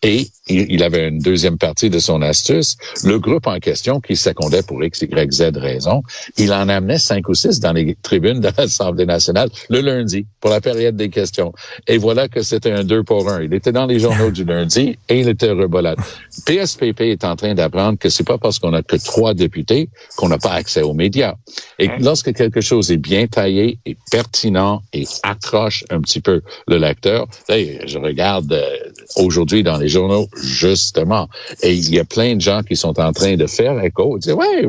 Et 0.04 0.28
il 0.48 0.84
avait 0.84 1.08
une 1.08 1.20
deuxième 1.20 1.58
partie 1.58 1.90
de 1.90 2.00
son 2.00 2.22
astuce. 2.22 2.76
Le 3.06 3.18
groupe 3.20 3.48
en 3.48 3.60
question, 3.60 4.02
qui 4.02 4.18
secondait 4.18 4.62
pour 4.62 4.84
X, 4.84 5.02
Y, 5.02 5.32
Z 5.32 5.52
raison, 5.56 6.04
il 6.38 6.52
en 6.52 6.68
amenait 6.68 6.98
cinq 6.98 7.30
ou 7.30 7.34
six 7.34 7.62
dans 7.62 7.72
les 7.72 7.96
tribunes 8.02 8.42
de 8.42 8.50
l'Assemblée 8.58 9.06
nationale 9.06 9.50
le 9.70 9.80
lundi 9.80 10.26
pour 10.42 10.52
la 10.52 10.60
période 10.60 10.98
des 10.98 11.10
questions. 11.10 11.54
Et 11.88 11.98
voilà 11.98 12.28
que 12.28 12.42
c'était 12.42 12.72
un 12.72 12.84
deux 12.84 13.04
pour 13.04 13.30
un. 13.30 13.42
Il 13.42 13.54
était 13.54 13.72
dans 13.72 13.86
les 13.86 14.00
journaux 14.00 14.32
du 14.32 14.44
lundi 14.44 14.98
et 15.08 15.20
il 15.22 15.30
était 15.30 15.52
rebolade. 15.52 15.98
PSPP 16.46 17.02
est 17.02 17.24
en 17.24 17.38
train 17.38 17.54
d'apprendre 17.54 17.98
que 17.98 18.10
c'est 18.10 18.26
pas 18.26 18.38
parce 18.38 18.60
qu'on 18.60 18.74
a 18.74 18.84
que 18.84 18.98
trois 18.98 19.34
députés 19.34 19.90
qu'on 20.18 20.28
n'a 20.28 20.38
pas 20.38 20.52
accès 20.52 20.82
aux 20.82 20.94
médias. 20.94 21.36
Et 21.80 21.90
lorsque 22.00 22.34
quelque 22.34 22.60
chose 22.60 22.92
est 22.92 22.98
bien 22.98 23.28
taillé 23.28 23.80
et 23.86 23.96
pertinent 24.12 24.82
et 24.92 25.06
accroche 25.24 25.86
un 25.90 26.02
petit 26.02 26.20
peu 26.20 26.42
le 26.68 26.78
lecteur, 26.78 27.28
je 27.50 27.98
regarde 27.98 28.52
euh, 28.52 28.68
aujourd'hui 29.16 29.64
dans 29.64 29.78
les 29.78 29.93
journaux, 29.94 30.28
justement. 30.42 31.28
Et 31.62 31.74
il 31.74 31.94
y 31.94 32.00
a 32.00 32.06
plein 32.06 32.36
de 32.36 32.42
gens 32.42 32.62
qui 32.64 32.76
sont 32.76 33.00
en 33.00 33.14
train 33.14 33.36
de 33.36 33.48
faire 33.48 33.82
écho, 33.84 34.18
de 34.18 34.22
dire, 34.24 34.38
ouais, 34.38 34.68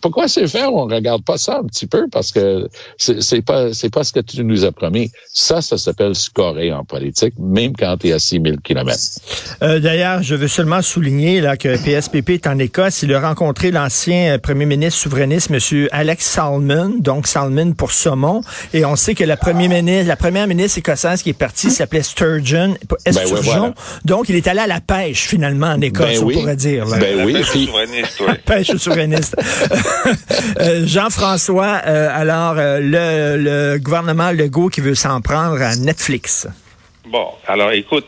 pourquoi 0.00 0.26
c'est 0.28 0.46
faire? 0.48 0.72
On 0.72 0.86
regarde 0.86 1.24
pas 1.24 1.38
ça 1.38 1.58
un 1.58 1.64
petit 1.64 1.86
peu 1.86 2.06
parce 2.10 2.32
que 2.32 2.68
c'est 2.98 3.42
pas, 3.42 3.72
c'est 3.72 3.90
pas 3.90 4.04
ce 4.04 4.12
que 4.12 4.20
tu 4.20 4.42
nous 4.42 4.64
as 4.64 4.72
promis. 4.72 5.12
Ça, 5.32 5.62
ça 5.62 5.78
s'appelle 5.78 6.14
scorer 6.14 6.72
en 6.72 6.84
politique, 6.84 7.34
même 7.38 7.72
quand 7.76 7.96
tu 7.98 8.08
es 8.08 8.12
à 8.12 8.18
6000 8.18 8.60
kilomètres. 8.62 8.98
Euh, 9.62 9.78
D'ailleurs, 9.78 10.22
je 10.22 10.34
veux 10.34 10.48
seulement 10.48 10.82
souligner 10.82 11.40
là, 11.40 11.56
que 11.56 11.76
PSPP 11.76 12.30
est 12.30 12.46
en 12.46 12.58
Écosse. 12.58 13.02
Il 13.02 13.14
a 13.14 13.20
rencontré 13.20 13.70
l'ancien 13.70 14.34
euh, 14.34 14.38
premier 14.38 14.66
ministre 14.66 15.00
souverainiste, 15.00 15.50
M. 15.50 15.88
Alex 15.92 16.24
Salmon, 16.24 16.96
donc 16.98 17.26
Salmon 17.26 17.72
pour 17.72 17.92
saumon. 17.92 18.40
Et 18.74 18.84
on 18.84 18.96
sait 18.96 19.14
que 19.14 19.24
la 19.24 19.36
première 19.36 19.70
ministre, 19.70 20.08
la 20.08 20.16
première 20.16 20.48
ministre 20.48 20.78
écossaise 20.78 21.22
qui 21.22 21.30
est 21.30 21.38
partie 21.38 21.70
s'appelait 21.70 22.02
Sturgeon, 22.02 22.74
ben 23.06 23.74
Donc, 24.04 24.28
il 24.28 24.34
est 24.34 24.46
allé 24.48 24.60
à 24.60 24.66
la 24.66 24.80
pêche, 24.80 25.26
finalement, 25.26 25.68
en 25.68 25.80
Écosse, 25.80 26.20
ben 26.20 26.24
on 26.24 26.30
pourrait 26.30 26.56
dire. 26.56 26.86
Ben 26.86 27.24
oui. 27.24 27.34
Pêche 27.34 27.46
souverainiste, 27.46 28.20
oui. 28.20 28.34
pêche 28.44 28.76
souverainiste. 28.76 29.36
Euh, 30.58 30.86
Jean-François, 30.86 31.80
euh, 31.86 32.08
alors, 32.10 32.56
euh, 32.56 32.78
le, 32.80 33.36
le 33.36 33.78
gouvernement 33.78 34.30
Legault 34.32 34.68
qui 34.68 34.80
veut 34.80 34.94
s'en 34.94 35.20
prendre 35.20 35.60
à 35.60 35.76
Netflix. 35.76 36.48
Bon, 37.06 37.28
alors 37.46 37.72
écoute, 37.72 38.06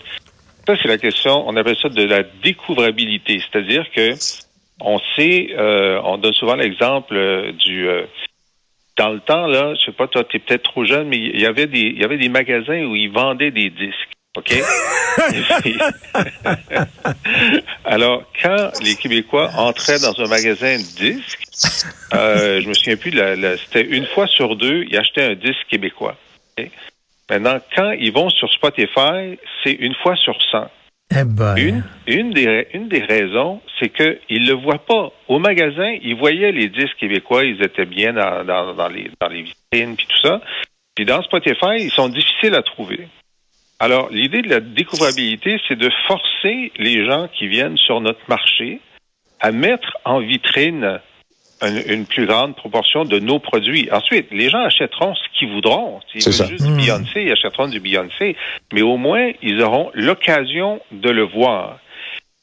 ça 0.66 0.74
c'est 0.80 0.88
la 0.88 0.96
question, 0.96 1.46
on 1.46 1.56
appelle 1.56 1.76
ça 1.80 1.88
de 1.88 2.04
la 2.04 2.22
découvrabilité, 2.42 3.40
c'est-à-dire 3.40 3.84
que 3.94 4.12
on 4.80 4.98
sait, 5.14 5.48
on 5.58 6.16
donne 6.18 6.32
souvent 6.32 6.54
l'exemple 6.54 7.52
du 7.58 7.86
dans 8.96 9.10
le 9.10 9.20
temps 9.20 9.46
là, 9.46 9.74
je 9.74 9.86
sais 9.86 9.96
pas, 9.96 10.08
toi 10.08 10.24
tu 10.24 10.36
es 10.36 10.40
peut-être 10.40 10.62
trop 10.62 10.84
jeune, 10.84 11.08
mais 11.08 11.18
il 11.18 11.40
y 11.40 11.46
avait 11.46 11.66
des 11.66 11.80
il 11.80 12.00
y 12.00 12.04
avait 12.04 12.18
des 12.18 12.30
magasins 12.30 12.84
où 12.84 12.96
ils 12.96 13.12
vendaient 13.12 13.50
des 13.50 13.70
disques. 13.70 14.17
OK? 14.36 14.52
Alors, 17.84 18.24
quand 18.40 18.70
les 18.82 18.94
Québécois 18.94 19.50
entraient 19.56 19.98
dans 19.98 20.18
un 20.20 20.28
magasin 20.28 20.76
de 20.76 20.96
disques, 20.96 21.44
euh, 22.14 22.60
je 22.60 22.68
me 22.68 22.74
souviens 22.74 22.96
plus, 22.96 23.12
c'était 23.64 23.86
une 23.86 24.06
fois 24.06 24.26
sur 24.26 24.56
deux, 24.56 24.84
ils 24.88 24.96
achetaient 24.96 25.24
un 25.24 25.34
disque 25.34 25.66
québécois. 25.68 26.16
Maintenant, 27.30 27.58
quand 27.74 27.90
ils 27.92 28.12
vont 28.12 28.30
sur 28.30 28.50
Spotify, 28.52 29.38
c'est 29.62 29.72
une 29.72 29.94
fois 29.94 30.16
sur 30.16 30.40
100. 30.50 30.68
Eh 31.10 31.24
ben. 31.24 31.56
une, 31.56 31.82
une, 32.06 32.30
des, 32.32 32.68
une 32.74 32.88
des 32.88 33.02
raisons, 33.02 33.62
c'est 33.78 33.88
qu'ils 33.88 34.42
ne 34.42 34.48
le 34.48 34.54
voient 34.54 34.84
pas. 34.84 35.10
Au 35.26 35.38
magasin, 35.38 35.96
ils 36.02 36.14
voyaient 36.14 36.52
les 36.52 36.68
disques 36.68 36.96
québécois, 36.98 37.44
ils 37.44 37.62
étaient 37.62 37.86
bien 37.86 38.12
dans, 38.12 38.44
dans, 38.44 38.74
dans 38.74 38.88
les, 38.88 39.10
dans 39.18 39.28
les 39.28 39.42
vitrines, 39.42 39.96
puis 39.96 40.06
tout 40.06 40.28
ça. 40.28 40.40
Puis 40.94 41.06
dans 41.06 41.22
Spotify, 41.22 41.76
ils 41.78 41.90
sont 41.90 42.08
difficiles 42.08 42.54
à 42.54 42.62
trouver. 42.62 43.08
Alors, 43.80 44.08
l'idée 44.10 44.42
de 44.42 44.48
la 44.48 44.60
découvrabilité, 44.60 45.60
c'est 45.68 45.78
de 45.78 45.90
forcer 46.06 46.72
les 46.78 47.06
gens 47.06 47.28
qui 47.28 47.46
viennent 47.46 47.76
sur 47.76 48.00
notre 48.00 48.20
marché 48.28 48.80
à 49.40 49.52
mettre 49.52 49.96
en 50.04 50.18
vitrine 50.18 51.00
une, 51.62 52.06
plus 52.06 52.26
grande 52.26 52.56
proportion 52.56 53.04
de 53.04 53.18
nos 53.18 53.38
produits. 53.38 53.88
Ensuite, 53.92 54.28
les 54.30 54.48
gens 54.48 54.62
achèteront 54.62 55.14
ce 55.14 55.38
qu'ils 55.38 55.50
voudront. 55.50 56.00
S'ils 56.10 56.22
veulent 56.22 56.48
juste 56.48 56.64
du 56.64 56.72
mmh. 56.72 56.76
Beyoncé, 56.76 57.22
ils 57.22 57.32
achèteront 57.32 57.68
du 57.68 57.80
Beyoncé. 57.80 58.36
Mais 58.72 58.82
au 58.82 58.96
moins, 58.96 59.30
ils 59.42 59.62
auront 59.62 59.90
l'occasion 59.94 60.80
de 60.90 61.10
le 61.10 61.22
voir. 61.22 61.78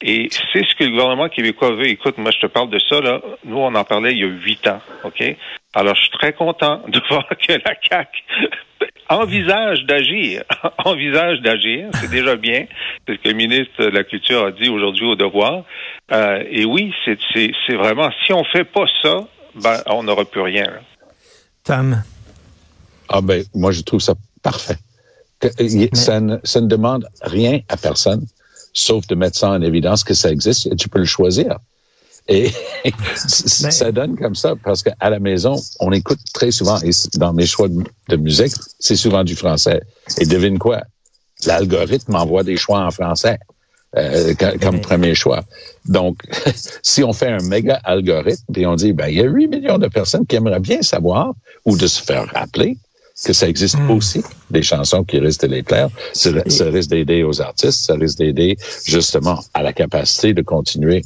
Et 0.01 0.29
c'est 0.53 0.65
ce 0.65 0.75
que 0.75 0.83
le 0.83 0.91
gouvernement 0.91 1.29
québécois 1.29 1.71
veut. 1.71 1.87
Écoute, 1.87 2.17
moi, 2.17 2.31
je 2.31 2.39
te 2.39 2.47
parle 2.47 2.69
de 2.69 2.79
ça, 2.79 2.99
là. 2.99 3.21
Nous, 3.45 3.57
on 3.57 3.73
en 3.75 3.83
parlait 3.83 4.11
il 4.11 4.19
y 4.19 4.23
a 4.23 4.27
huit 4.27 4.67
ans, 4.67 4.81
OK? 5.03 5.23
Alors, 5.73 5.95
je 5.95 6.01
suis 6.01 6.11
très 6.11 6.33
content 6.33 6.81
de 6.87 7.01
voir 7.09 7.27
que 7.29 7.53
la 7.53 7.75
CAQ 7.89 8.23
envisage 9.09 9.85
d'agir. 9.85 10.43
envisage 10.85 11.41
d'agir, 11.41 11.89
c'est 11.95 12.09
déjà 12.09 12.35
bien. 12.35 12.65
C'est 13.07 13.15
ce 13.15 13.21
que 13.21 13.29
le 13.29 13.35
ministre 13.35 13.83
de 13.83 13.89
la 13.89 14.03
Culture 14.03 14.45
a 14.45 14.51
dit 14.51 14.69
aujourd'hui 14.69 15.05
au 15.05 15.15
devoir. 15.15 15.63
Euh, 16.11 16.43
et 16.49 16.65
oui, 16.65 16.93
c'est 17.05 17.75
vraiment, 17.75 18.09
si 18.25 18.33
on 18.33 18.43
fait 18.43 18.63
pas 18.63 18.85
ça, 19.01 19.27
ben, 19.55 19.81
on 19.87 20.03
n'aura 20.03 20.25
plus 20.25 20.41
rien. 20.41 20.67
Tam. 21.63 22.03
Ah 23.09 23.21
ben, 23.21 23.43
moi, 23.53 23.71
je 23.71 23.81
trouve 23.81 23.99
ça 23.99 24.13
parfait. 24.43 24.77
ça, 25.93 26.19
ne, 26.19 26.37
ça 26.43 26.61
ne 26.61 26.67
demande 26.67 27.07
rien 27.21 27.59
à 27.69 27.77
personne, 27.77 28.25
sauf 28.73 29.07
de 29.07 29.15
mettre 29.15 29.37
ça 29.37 29.49
en 29.49 29.61
évidence 29.61 30.03
que 30.03 30.13
ça 30.13 30.31
existe 30.31 30.67
et 30.67 30.75
tu 30.75 30.89
peux 30.89 30.99
le 30.99 31.05
choisir. 31.05 31.57
Et 32.27 32.51
ça 33.27 33.91
donne 33.91 34.17
comme 34.17 34.35
ça 34.35 34.53
parce 34.63 34.81
qu'à 34.83 35.09
la 35.09 35.19
maison, 35.19 35.55
on 35.79 35.91
écoute 35.91 36.19
très 36.33 36.51
souvent, 36.51 36.79
et 36.81 36.89
dans 37.15 37.33
mes 37.33 37.45
choix 37.45 37.67
de, 37.67 38.15
musique, 38.17 38.53
c'est 38.79 38.95
souvent 38.95 39.23
du 39.23 39.35
français. 39.35 39.81
Et 40.19 40.25
devine 40.25 40.57
quoi? 40.57 40.81
L'algorithme 41.45 42.15
envoie 42.15 42.43
des 42.43 42.57
choix 42.57 42.79
en 42.79 42.91
français. 42.91 43.37
Euh, 43.97 44.33
comme 44.61 44.81
premier 44.81 45.15
choix. 45.15 45.41
Donc, 45.85 46.17
si 46.83 47.01
on 47.01 47.13
fait 47.13 47.29
un 47.29 47.41
méga 47.47 47.79
algorithme 47.85 48.43
et 48.53 48.65
on 48.65 48.75
dit, 48.75 48.91
ben, 48.91 49.07
il 49.07 49.15
y 49.15 49.21
a 49.21 49.23
8 49.23 49.47
millions 49.47 49.77
de 49.77 49.87
personnes 49.87 50.25
qui 50.25 50.35
aimeraient 50.35 50.59
bien 50.59 50.81
savoir 50.81 51.33
ou 51.63 51.77
de 51.77 51.87
se 51.87 52.03
faire 52.03 52.25
rappeler 52.33 52.77
que 53.23 53.31
ça 53.33 53.47
existe 53.47 53.79
hmm. 53.79 53.91
aussi, 53.91 54.23
des 54.51 54.61
chansons 54.61 55.03
qui 55.03 55.19
restent 55.19 55.47
l'éclair, 55.47 55.89
ça, 56.13 56.29
ça 56.47 56.65
risque 56.65 56.89
d'aider 56.89 57.23
aux 57.23 57.41
artistes, 57.41 57.85
ça 57.85 57.95
risque 57.95 58.17
d'aider 58.17 58.57
justement 58.85 59.39
à 59.53 59.63
la 59.63 59.71
capacité 59.71 60.33
de 60.33 60.41
continuer 60.41 61.03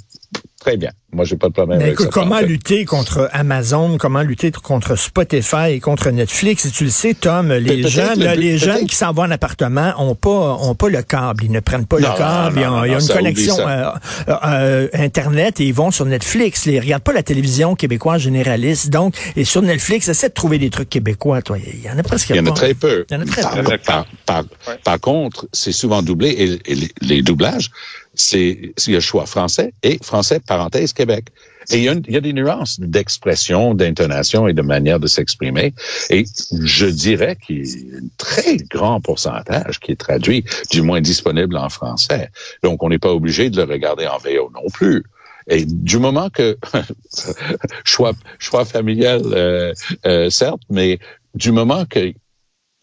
Très 0.59 0.75
bien. 0.75 0.91
Moi, 1.11 1.25
j'ai 1.25 1.37
pas 1.37 1.47
de 1.47 1.53
problème 1.53 1.81
avec 1.81 1.99
ça. 1.99 2.07
Comment 2.11 2.39
lutter 2.41 2.85
contre 2.85 3.29
Amazon, 3.31 3.97
comment 3.97 4.21
lutter 4.21 4.51
contre 4.51 4.95
Spotify 4.95 5.71
et 5.71 5.79
contre 5.79 6.11
Netflix? 6.11 6.65
Et 6.65 6.71
tu 6.71 6.83
le 6.83 6.89
sais, 6.89 7.13
Tom, 7.13 7.51
les 7.51 7.87
jeunes, 7.87 8.19
les 8.19 8.57
jeunes 8.57 8.85
qui 8.85 8.95
s'en 8.95 9.11
vont 9.11 9.23
en 9.23 9.31
appartement 9.31 9.93
ont 9.97 10.15
pas, 10.15 10.57
ont 10.61 10.75
pas 10.75 10.89
le 10.89 11.01
câble. 11.01 11.45
Ils 11.45 11.51
ne 11.51 11.61
prennent 11.61 11.87
pas 11.87 11.97
le 11.97 12.03
câble. 12.03 12.59
il 12.59 12.91
y 12.91 12.93
a 12.95 12.99
une 12.99 13.07
connexion 13.07 13.57
euh, 13.57 13.89
euh, 14.27 14.35
euh, 14.43 14.87
Internet 14.93 15.59
et 15.61 15.65
ils 15.65 15.73
vont 15.73 15.91
sur 15.91 16.05
Netflix. 16.05 16.65
Ils 16.67 16.79
regardent 16.79 17.03
pas 17.03 17.13
la 17.13 17.23
télévision 17.23 17.75
québécoise 17.75 18.21
généraliste. 18.21 18.89
Donc, 18.89 19.15
et 19.35 19.45
sur 19.45 19.61
Netflix, 19.61 20.09
essaie 20.09 20.29
de 20.29 20.33
trouver 20.33 20.59
des 20.59 20.69
trucs 20.69 20.89
québécois, 20.89 21.41
toi. 21.41 21.57
Il 21.57 21.81
y 21.81 21.89
en 21.89 21.97
a 21.97 22.03
presque 22.03 22.27
pas. 22.27 22.35
Il 22.35 22.37
y 22.37 22.41
en 22.41 22.51
a 22.51 22.55
très 22.55 22.73
peu. 22.73 23.05
Il 23.09 23.13
y 23.13 23.17
en 23.17 23.21
a 23.21 23.25
très 23.25 23.41
peu. 23.63 23.77
Par, 24.83 24.99
contre, 24.99 25.47
c'est 25.53 25.71
souvent 25.71 26.03
doublé 26.03 26.59
et, 26.67 26.77
les 27.01 27.21
doublages, 27.21 27.71
c'est 28.19 28.73
il 28.87 28.91
y 28.91 28.95
a 28.95 28.97
le 28.97 28.99
choix 28.99 29.25
français 29.25 29.73
et 29.81 29.97
français 30.03 30.39
parenthèse 30.45 30.93
Québec. 30.93 31.25
Et 31.71 31.77
il 31.77 31.83
y 31.83 31.89
a, 31.89 31.93
il 31.93 32.13
y 32.13 32.17
a 32.17 32.21
des 32.21 32.33
nuances 32.33 32.79
d'expression, 32.79 33.75
d'intonation 33.75 34.47
et 34.47 34.53
de 34.53 34.61
manière 34.61 34.99
de 34.99 35.07
s'exprimer. 35.07 35.73
Et 36.09 36.25
je 36.63 36.87
dirais 36.87 37.37
qu'il 37.45 37.65
y 37.65 37.93
a 37.93 37.97
un 37.97 38.07
très 38.17 38.57
grand 38.57 38.99
pourcentage 39.01 39.79
qui 39.79 39.91
est 39.91 39.99
traduit, 39.99 40.43
du 40.71 40.81
moins 40.81 40.99
disponible 40.99 41.55
en 41.57 41.69
français. 41.69 42.29
Donc, 42.63 42.81
on 42.81 42.89
n'est 42.89 42.97
pas 42.97 43.13
obligé 43.13 43.49
de 43.49 43.61
le 43.61 43.71
regarder 43.71 44.07
en 44.07 44.17
VO 44.17 44.51
non 44.53 44.67
plus. 44.73 45.03
Et 45.47 45.65
du 45.65 45.99
moment 45.99 46.29
que 46.29 46.57
choix 47.83 48.13
choix 48.39 48.65
familial, 48.65 49.21
euh, 49.25 49.73
euh, 50.05 50.29
certes, 50.29 50.61
mais 50.69 50.99
du 51.35 51.51
moment 51.51 51.85
que 51.85 52.13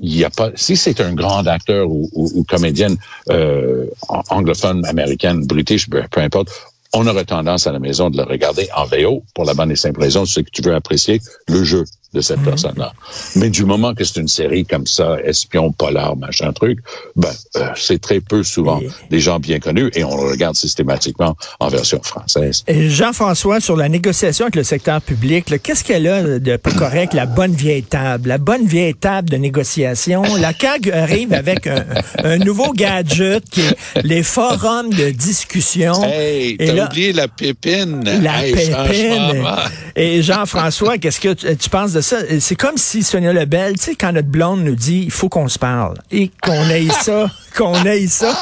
il 0.01 0.17
y 0.17 0.25
a 0.25 0.31
pas. 0.31 0.51
Si 0.55 0.77
c'est 0.77 1.01
un 1.01 1.15
grand 1.15 1.47
acteur 1.47 1.89
ou, 1.91 2.09
ou, 2.13 2.45
comédienne 2.45 2.97
euh, 3.31 3.87
anglophone, 4.29 4.85
américaine, 4.87 5.47
british, 5.47 5.89
peu, 5.89 6.03
importe, 6.17 6.51
on 6.93 7.07
aurait 7.07 7.25
tendance 7.25 7.67
à 7.67 7.73
la 7.73 7.79
maison 7.79 8.11
de 8.11 8.17
le 8.17 8.25
regarder 8.25 8.69
en 8.77 8.85
VO 8.85 9.23
pour 9.35 9.45
la 9.45 9.55
bonne 9.55 9.71
et 9.71 9.77
simple 9.77 10.01
raison, 10.01 10.27
c'est 10.27 10.45
que 10.45 10.51
tu 10.51 10.63
veux 10.63 10.75
apprécier 10.75 11.21
le 11.49 11.65
jeu 11.65 11.85
de 12.17 12.21
cette 12.23 12.41
personne-là. 12.43 12.93
Mais 13.37 13.51
du 13.51 13.65
moment 13.65 13.95
que 13.95 14.03
c'est 14.05 14.19
une 14.21 14.29
série 14.29 14.65
comme 14.65 14.87
ça, 14.87 15.17
espion, 15.25 15.71
polar, 15.73 16.17
machin 16.17 16.53
truc, 16.53 16.79
ben, 17.15 17.29
euh, 17.57 17.69
c'est 17.77 18.01
très 18.01 18.21
peu 18.21 18.43
souvent 18.43 18.81
Et- 18.81 18.89
des 19.11 19.21
gens 19.21 19.39
bien 19.39 19.59
connus 19.61 19.91
et 19.95 20.03
on 20.03 20.17
le 20.17 20.31
regarde 20.31 20.57
systématiquement 20.57 21.37
en 21.61 21.69
version 21.69 22.01
française. 22.03 22.65
Jean-François, 22.69 23.61
sur 23.61 23.77
la 23.77 23.89
négociation 23.89 24.47
avec 24.47 24.57
le 24.57 24.65
secteur 24.65 25.01
public, 25.03 25.45
qu'est-ce 25.63 25.85
qu'elle 25.85 26.07
a 26.09 26.39
de 26.39 26.57
pas 26.57 26.73
correct, 26.73 27.13
la 27.15 27.27
bonne 27.27 27.53
vieille 27.55 27.83
table? 27.83 28.29
La 28.29 28.39
bonne 28.39 28.67
vieille 28.67 28.95
table 28.95 29.29
de 29.29 29.37
négociation. 29.37 30.23
La 30.41 30.53
CAG 30.55 30.91
arrive 30.91 31.33
avec 31.35 31.67
un, 31.67 31.85
un 32.25 32.39
nouveau 32.39 32.73
gadget 32.73 33.45
qui 33.51 33.61
est 33.61 33.77
les 34.03 34.23
forums 34.23 34.91
de 34.93 35.11
discussion. 35.11 36.03
Hey, 36.05 36.57
t'as 36.57 36.87
oublié 36.87 37.13
la 37.13 37.29
pépine. 37.29 38.03
La 38.23 38.47
Hey, 38.47 38.55
pépine. 38.55 38.73
franchement, 38.73 39.57
Et 39.97 40.23
Jean-François, 40.23 40.99
qu'est-ce 40.99 41.21
que 41.21 41.33
tu, 41.35 41.57
tu 41.57 41.69
penses 41.71 41.93
de 41.93 42.01
C'est 42.41 42.55
comme 42.57 42.77
si 42.77 43.03
Sonia 43.03 43.33
Lebel, 43.33 43.77
tu 43.77 43.85
sais, 43.85 43.95
quand 43.97 44.13
notre 44.13 44.29
blonde 44.29 44.63
nous 44.63 44.77
dit, 44.77 45.03
il 45.05 45.11
faut 45.11 45.29
qu'on 45.29 45.49
se 45.49 45.59
parle. 45.59 45.95
Et 46.13 46.31
qu'on 46.41 46.71
aille 46.71 46.93
ça, 47.03 47.29
qu'on 47.57 47.75
aille 47.85 48.09
ça. 48.09 48.39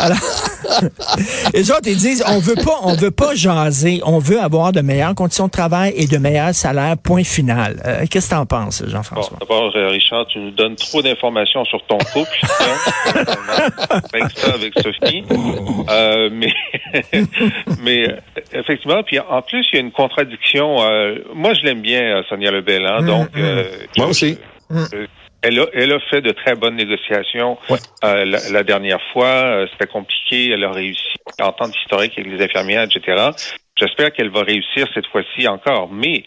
Alors, 0.00 0.18
les 1.54 1.70
autres, 1.70 1.86
ils 1.86 1.96
disent, 1.96 2.24
on 2.26 2.38
veut 2.38 2.54
pas, 2.56 2.78
on 2.82 2.94
veut 2.94 3.10
pas 3.10 3.34
jaser. 3.34 4.00
On 4.04 4.18
veut 4.18 4.40
avoir 4.40 4.72
de 4.72 4.80
meilleures 4.80 5.14
conditions 5.14 5.46
de 5.46 5.50
travail 5.50 5.92
et 5.96 6.06
de 6.06 6.16
meilleurs 6.18 6.54
salaires, 6.54 6.96
point 6.96 7.24
final. 7.24 7.80
Euh, 7.84 8.04
Qu'est-ce 8.10 8.30
que 8.30 8.34
t'en 8.34 8.46
penses, 8.46 8.82
Bon, 8.82 8.88
Jean-François? 8.90 9.36
d'abord, 9.40 9.72
euh, 9.76 9.88
Richard, 9.88 10.26
tu 10.26 10.38
nous 10.38 10.50
donnes 10.50 10.76
trop 10.76 11.02
d'informations 11.02 11.64
sur 11.64 11.84
ton 11.86 11.98
couple. 11.98 12.38
avec 14.12 14.30
ça, 14.36 14.54
avec 14.54 14.74
Sophie. 14.80 15.24
Euh, 15.90 16.30
mais, 16.32 16.52
mais 17.82 18.06
effectivement, 18.52 19.02
puis 19.02 19.18
en 19.18 19.42
plus, 19.42 19.66
il 19.72 19.76
y 19.76 19.78
a 19.78 19.82
une 19.82 19.92
contradiction. 19.92 20.76
euh, 20.82 21.16
moi, 21.34 21.54
je 21.54 21.62
l'aime 21.62 21.80
bien, 21.82 22.22
Sonia 22.28 22.50
Lebel. 22.50 22.84
Hein, 22.86 23.02
donc, 23.02 23.28
euh, 23.36 23.64
Moi 23.96 24.06
aussi. 24.08 24.38
Elle 25.44 25.60
a, 25.60 25.66
elle 25.74 25.92
a 25.92 26.00
fait 26.10 26.22
de 26.22 26.30
très 26.32 26.54
bonnes 26.54 26.76
négociations 26.76 27.58
Ouais. 27.70 27.78
euh, 28.04 28.24
la, 28.24 28.38
la 28.50 28.62
dernière 28.62 29.00
fois. 29.12 29.26
Euh, 29.26 29.66
C'était 29.72 29.86
compliqué. 29.90 30.50
Elle 30.50 30.64
a 30.64 30.72
réussi. 30.72 31.02
Entente 31.40 31.76
historique 31.76 32.18
avec 32.18 32.30
les 32.32 32.42
infirmières, 32.44 32.82
etc. 32.84 33.30
J'espère 33.78 34.12
qu'elle 34.12 34.30
va 34.30 34.42
réussir 34.42 34.86
cette 34.94 35.06
fois-ci 35.08 35.46
encore. 35.48 35.90
Mais 35.92 36.24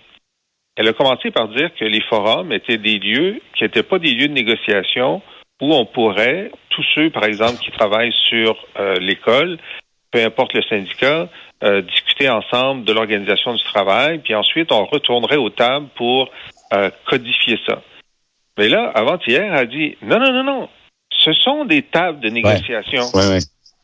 elle 0.75 0.87
a 0.87 0.93
commencé 0.93 1.31
par 1.31 1.47
dire 1.49 1.69
que 1.79 1.85
les 1.85 2.01
forums 2.01 2.51
étaient 2.51 2.77
des 2.77 2.99
lieux 2.99 3.41
qui 3.55 3.63
n'étaient 3.63 3.83
pas 3.83 3.99
des 3.99 4.11
lieux 4.13 4.27
de 4.27 4.33
négociation 4.33 5.21
où 5.61 5.73
on 5.73 5.85
pourrait, 5.85 6.51
tous 6.69 6.85
ceux, 6.93 7.09
par 7.09 7.23
exemple, 7.25 7.57
qui 7.63 7.71
travaillent 7.71 8.13
sur 8.29 8.55
euh, 8.79 8.95
l'école, 8.99 9.57
peu 10.11 10.23
importe 10.23 10.53
le 10.53 10.61
syndicat, 10.63 11.29
discuter 11.89 12.29
ensemble 12.29 12.85
de 12.85 12.93
l'organisation 12.93 13.51
du 13.55 13.63
travail, 13.63 14.19
puis 14.19 14.35
ensuite 14.35 14.71
on 14.71 14.85
retournerait 14.85 15.37
aux 15.37 15.49
tables 15.49 15.87
pour 15.95 16.29
codifier 17.09 17.57
ça. 17.65 17.81
Mais 18.57 18.69
là, 18.69 18.91
avant-hier, 18.95 19.43
elle 19.43 19.59
a 19.59 19.65
dit 19.65 19.97
non, 20.01 20.19
non, 20.19 20.31
non, 20.31 20.43
non, 20.43 20.69
ce 21.11 21.33
sont 21.33 21.65
des 21.65 21.83
tables 21.83 22.19
de 22.19 22.29
négociation. 22.29 23.03
Ouais, 23.13 23.27
ouais. 23.27 23.39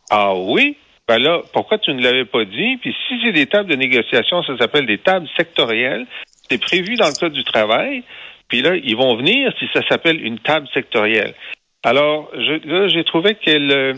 Ah 0.10 0.34
oui? 0.36 0.78
Ben 1.08 1.18
là, 1.18 1.42
pourquoi 1.52 1.78
tu 1.80 1.94
ne 1.94 2.02
l'avais 2.02 2.26
pas 2.26 2.46
dit? 2.46 2.78
Puis 2.78 2.96
si 3.08 3.16
c'est 3.24 3.34
des 3.34 3.46
tables 3.46 3.70
de 3.70 3.76
négociation, 3.76 4.42
ça 4.44 4.58
s'appelle 4.58 4.86
des 4.86 5.00
tables 5.00 5.28
sectorielles. 5.38 6.06
C'est 6.50 6.58
prévu 6.58 6.96
dans 6.96 7.08
le 7.08 7.14
Code 7.14 7.34
du 7.34 7.44
travail. 7.44 8.04
Puis 8.48 8.62
là, 8.62 8.76
ils 8.76 8.96
vont 8.96 9.16
venir 9.18 9.52
si 9.60 9.66
ça 9.74 9.82
s'appelle 9.88 10.24
une 10.24 10.40
table 10.40 10.68
sectorielle. 10.74 11.34
Alors, 11.84 12.30
je, 12.34 12.68
là, 12.68 12.88
j'ai 12.88 13.04
trouvé 13.04 13.36
qu'elle 13.36 13.72
euh, 13.72 13.94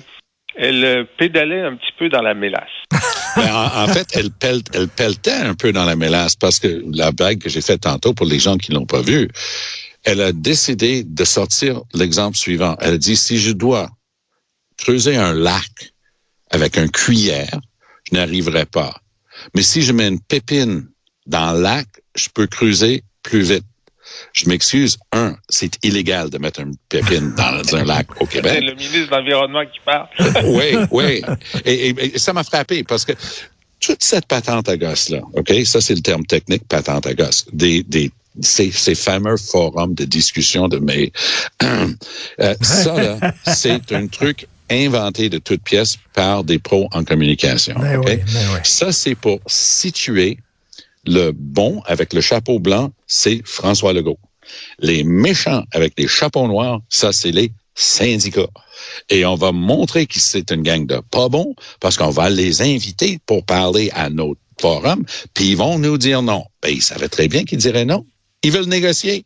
elle 0.55 0.83
euh, 0.83 1.03
pédalait 1.17 1.61
un 1.61 1.75
petit 1.75 1.91
peu 1.97 2.09
dans 2.09 2.21
la 2.21 2.33
mélasse. 2.33 2.63
Ben, 3.37 3.53
en, 3.53 3.83
en 3.83 3.87
fait, 3.87 4.07
elle, 4.15 4.31
pelle, 4.31 4.61
elle 4.73 4.87
pelletait 4.87 5.29
un 5.31 5.55
peu 5.55 5.73
dans 5.73 5.83
la 5.83 5.97
mélasse 5.97 6.37
parce 6.37 6.57
que 6.57 6.81
la 6.93 7.11
blague 7.11 7.39
que 7.39 7.49
j'ai 7.49 7.59
faite 7.59 7.81
tantôt 7.81 8.13
pour 8.13 8.25
les 8.25 8.39
gens 8.39 8.55
qui 8.55 8.71
l'ont 8.71 8.85
pas 8.85 9.01
vue, 9.01 9.27
elle 10.05 10.21
a 10.21 10.31
décidé 10.31 11.03
de 11.03 11.23
sortir 11.25 11.81
l'exemple 11.93 12.37
suivant. 12.37 12.75
Elle 12.79 12.93
a 12.93 12.97
dit, 12.97 13.15
si 13.17 13.37
je 13.37 13.51
dois 13.51 13.89
creuser 14.77 15.15
un 15.17 15.33
lac 15.33 15.93
avec 16.51 16.77
un 16.77 16.87
cuillère, 16.87 17.59
je 18.09 18.15
n'arriverai 18.15 18.65
pas. 18.65 18.95
Mais 19.55 19.61
si 19.63 19.81
je 19.81 19.91
mets 19.91 20.07
une 20.07 20.19
pépine 20.21 20.87
dans 21.25 21.53
le 21.53 21.61
lac, 21.61 21.87
je 22.15 22.29
peux 22.33 22.47
creuser 22.47 23.03
plus 23.23 23.41
vite. 23.41 23.65
Je 24.33 24.47
m'excuse. 24.47 24.97
Un, 25.11 25.35
c'est 25.49 25.83
illégal 25.83 26.29
de 26.29 26.37
mettre 26.37 26.59
une 26.61 26.75
pépine 26.89 27.33
dans 27.35 27.61
un 27.75 27.83
lac 27.83 28.07
au 28.21 28.25
C'est 28.25 28.33
Québec. 28.41 28.63
le 28.63 28.75
ministre 28.75 29.07
de 29.07 29.11
l'Environnement 29.15 29.65
qui 29.65 29.79
parle. 29.83 30.07
oui, 30.45 30.77
oui. 30.91 31.21
Et, 31.65 31.89
et- 31.89 32.15
et 32.15 32.19
ça 32.19 32.31
m'a 32.31 32.43
frappé 32.43 32.83
parce 32.83 33.03
que 33.03 33.13
toute 33.79 34.03
cette 34.03 34.27
patente 34.27 34.69
à 34.69 34.77
gosse-là, 34.77 35.21
OK, 35.33 35.51
ça 35.65 35.81
c'est 35.81 35.95
le 35.95 36.01
terme 36.01 36.25
technique, 36.25 36.67
patente 36.67 37.07
à 37.07 37.13
gosse, 37.13 37.45
des, 37.51 37.83
des, 37.83 38.11
ces, 38.41 38.71
ces 38.71 38.95
fameux 38.95 39.37
forums 39.37 39.93
de 39.93 40.05
discussion 40.05 40.67
de 40.67 40.77
mais 40.77 41.11
euh, 41.63 42.55
ça 42.61 43.01
là, 43.01 43.33
c'est 43.55 43.91
un 43.91 44.07
truc 44.07 44.47
inventé 44.69 45.29
de 45.29 45.37
toutes 45.37 45.63
pièces 45.63 45.97
par 46.13 46.43
des 46.43 46.59
pros 46.59 46.87
en 46.91 47.03
communication. 47.03 47.75
Ben 47.79 47.97
oui, 47.97 48.17
ben 48.17 48.47
oui. 48.53 48.59
Ça 48.63 48.91
c'est 48.91 49.15
pour 49.15 49.39
situer 49.47 50.39
le 51.05 51.31
bon 51.31 51.81
avec 51.85 52.13
le 52.13 52.21
chapeau 52.21 52.59
blanc, 52.59 52.91
c'est 53.07 53.41
François 53.45 53.93
Legault. 53.93 54.19
Les 54.79 55.03
méchants 55.03 55.63
avec 55.71 55.93
les 55.97 56.07
chapeaux 56.07 56.47
noirs, 56.47 56.81
ça 56.89 57.11
c'est 57.11 57.31
les 57.31 57.51
syndicats. 57.75 58.49
Et 59.09 59.25
on 59.25 59.35
va 59.35 59.51
montrer 59.51 60.05
que 60.07 60.19
c'est 60.19 60.51
une 60.51 60.63
gang 60.63 60.85
de 60.85 60.99
pas 61.11 61.29
bons 61.29 61.55
parce 61.79 61.97
qu'on 61.97 62.09
va 62.09 62.29
les 62.29 62.61
inviter 62.61 63.19
pour 63.25 63.45
parler 63.45 63.91
à 63.93 64.09
notre 64.09 64.39
forum, 64.59 65.03
puis 65.33 65.49
ils 65.49 65.57
vont 65.57 65.77
nous 65.77 65.97
dire 65.97 66.21
non. 66.21 66.45
Ben, 66.61 66.69
ils 66.69 66.81
savaient 66.81 67.09
très 67.09 67.27
bien 67.27 67.43
qu'ils 67.43 67.59
diraient 67.59 67.85
non. 67.85 68.05
Ils 68.45 68.51
veulent 68.51 68.65
négocier. 68.67 69.25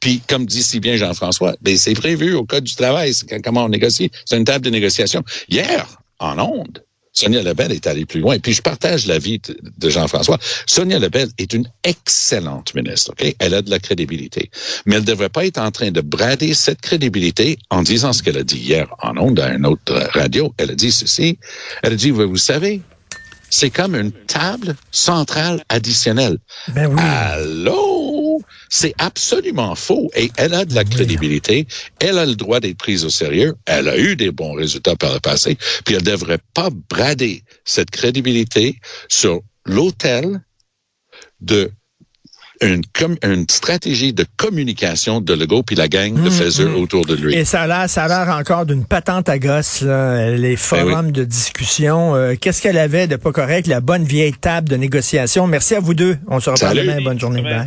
Puis, 0.00 0.20
comme 0.28 0.46
dit 0.46 0.62
si 0.62 0.78
bien 0.78 0.96
Jean-François, 0.96 1.56
ben, 1.60 1.76
c'est 1.76 1.94
prévu 1.94 2.34
au 2.34 2.44
Code 2.44 2.64
du 2.64 2.74
travail. 2.76 3.12
c'est 3.14 3.40
comment 3.42 3.64
on 3.64 3.68
négocie. 3.68 4.10
C'est 4.26 4.36
une 4.36 4.44
table 4.44 4.64
de 4.64 4.70
négociation. 4.70 5.24
Hier, 5.48 5.86
en 6.20 6.38
ondes, 6.38 6.84
Sonia 7.12 7.42
Lebel 7.42 7.72
est 7.72 7.86
allée 7.88 8.04
plus 8.06 8.20
loin. 8.20 8.38
Puis 8.38 8.52
je 8.52 8.62
partage 8.62 9.06
l'avis 9.06 9.40
de- 9.40 9.58
de 9.76 9.88
Jean-François. 9.90 10.38
Sonia 10.66 10.98
Lebel 11.00 11.28
est 11.38 11.52
une 11.52 11.66
excellente 11.82 12.74
ministre. 12.76 13.10
ok? 13.12 13.34
Elle 13.40 13.54
a 13.54 13.62
de 13.62 13.70
la 13.70 13.80
crédibilité. 13.80 14.50
Mais 14.86 14.94
elle 14.96 15.00
ne 15.02 15.06
devrait 15.06 15.30
pas 15.30 15.44
être 15.46 15.58
en 15.58 15.72
train 15.72 15.90
de 15.90 16.00
brader 16.00 16.54
cette 16.54 16.80
crédibilité 16.80 17.58
en 17.70 17.82
disant 17.82 18.12
ce 18.12 18.22
qu'elle 18.22 18.38
a 18.38 18.44
dit 18.44 18.58
hier 18.58 18.86
en 19.02 19.16
ondes 19.16 19.40
à 19.40 19.48
une 19.52 19.66
autre 19.66 19.94
radio. 20.12 20.54
Elle 20.58 20.70
a 20.70 20.74
dit 20.76 20.92
ceci. 20.92 21.38
Elle 21.82 21.94
a 21.94 21.96
dit, 21.96 22.10
vous, 22.12 22.28
vous 22.28 22.36
savez, 22.36 22.82
c'est 23.50 23.70
comme 23.70 23.96
une 23.96 24.12
table 24.12 24.76
centrale 24.92 25.64
additionnelle. 25.70 26.38
Ben 26.68 26.86
oui. 26.86 27.00
Allô? 27.02 28.17
C'est 28.68 28.94
absolument 28.98 29.74
faux. 29.74 30.10
Et 30.16 30.30
elle 30.36 30.54
a 30.54 30.64
de 30.64 30.74
la 30.74 30.84
crédibilité. 30.84 31.66
Elle 32.00 32.18
a 32.18 32.26
le 32.26 32.34
droit 32.34 32.60
d'être 32.60 32.76
prise 32.78 33.04
au 33.04 33.10
sérieux. 33.10 33.54
Elle 33.66 33.88
a 33.88 33.96
eu 33.98 34.16
des 34.16 34.30
bons 34.30 34.52
résultats 34.54 34.96
par 34.96 35.12
le 35.14 35.20
passé. 35.20 35.56
Puis 35.84 35.94
elle 35.94 36.02
devrait 36.02 36.38
pas 36.54 36.68
brader 36.90 37.42
cette 37.64 37.90
crédibilité 37.90 38.78
sur 39.08 39.40
l'autel 39.66 40.40
de 41.40 41.70
une, 42.60 42.82
com- 42.92 43.16
une 43.22 43.46
stratégie 43.48 44.12
de 44.12 44.24
communication 44.36 45.20
de 45.20 45.32
Legault 45.32 45.62
puis 45.62 45.76
la 45.76 45.86
gang 45.86 46.20
de 46.20 46.28
faiseurs 46.28 46.76
autour 46.76 47.06
de 47.06 47.14
lui. 47.14 47.36
Et 47.36 47.44
ça 47.44 47.62
a 47.62 47.66
l'air, 47.68 47.88
ça 47.88 48.06
a 48.06 48.08
l'air 48.08 48.34
encore 48.34 48.66
d'une 48.66 48.84
patente 48.84 49.28
à 49.28 49.38
gosse, 49.38 49.82
là, 49.82 50.30
les 50.32 50.56
forums 50.56 51.12
de 51.12 51.22
discussion. 51.22 52.16
Euh, 52.16 52.34
Qu'est-ce 52.34 52.60
qu'elle 52.60 52.78
avait 52.78 53.06
de 53.06 53.14
pas 53.14 53.30
correct? 53.30 53.68
La 53.68 53.80
bonne 53.80 54.02
vieille 54.02 54.32
table 54.32 54.68
de 54.68 54.74
négociation. 54.74 55.46
Merci 55.46 55.76
à 55.76 55.80
vous 55.80 55.94
deux. 55.94 56.18
On 56.26 56.40
se 56.40 56.50
reparle 56.50 56.78
demain. 56.78 57.00
Bonne 57.04 57.20
journée. 57.20 57.42
Demain. 57.42 57.58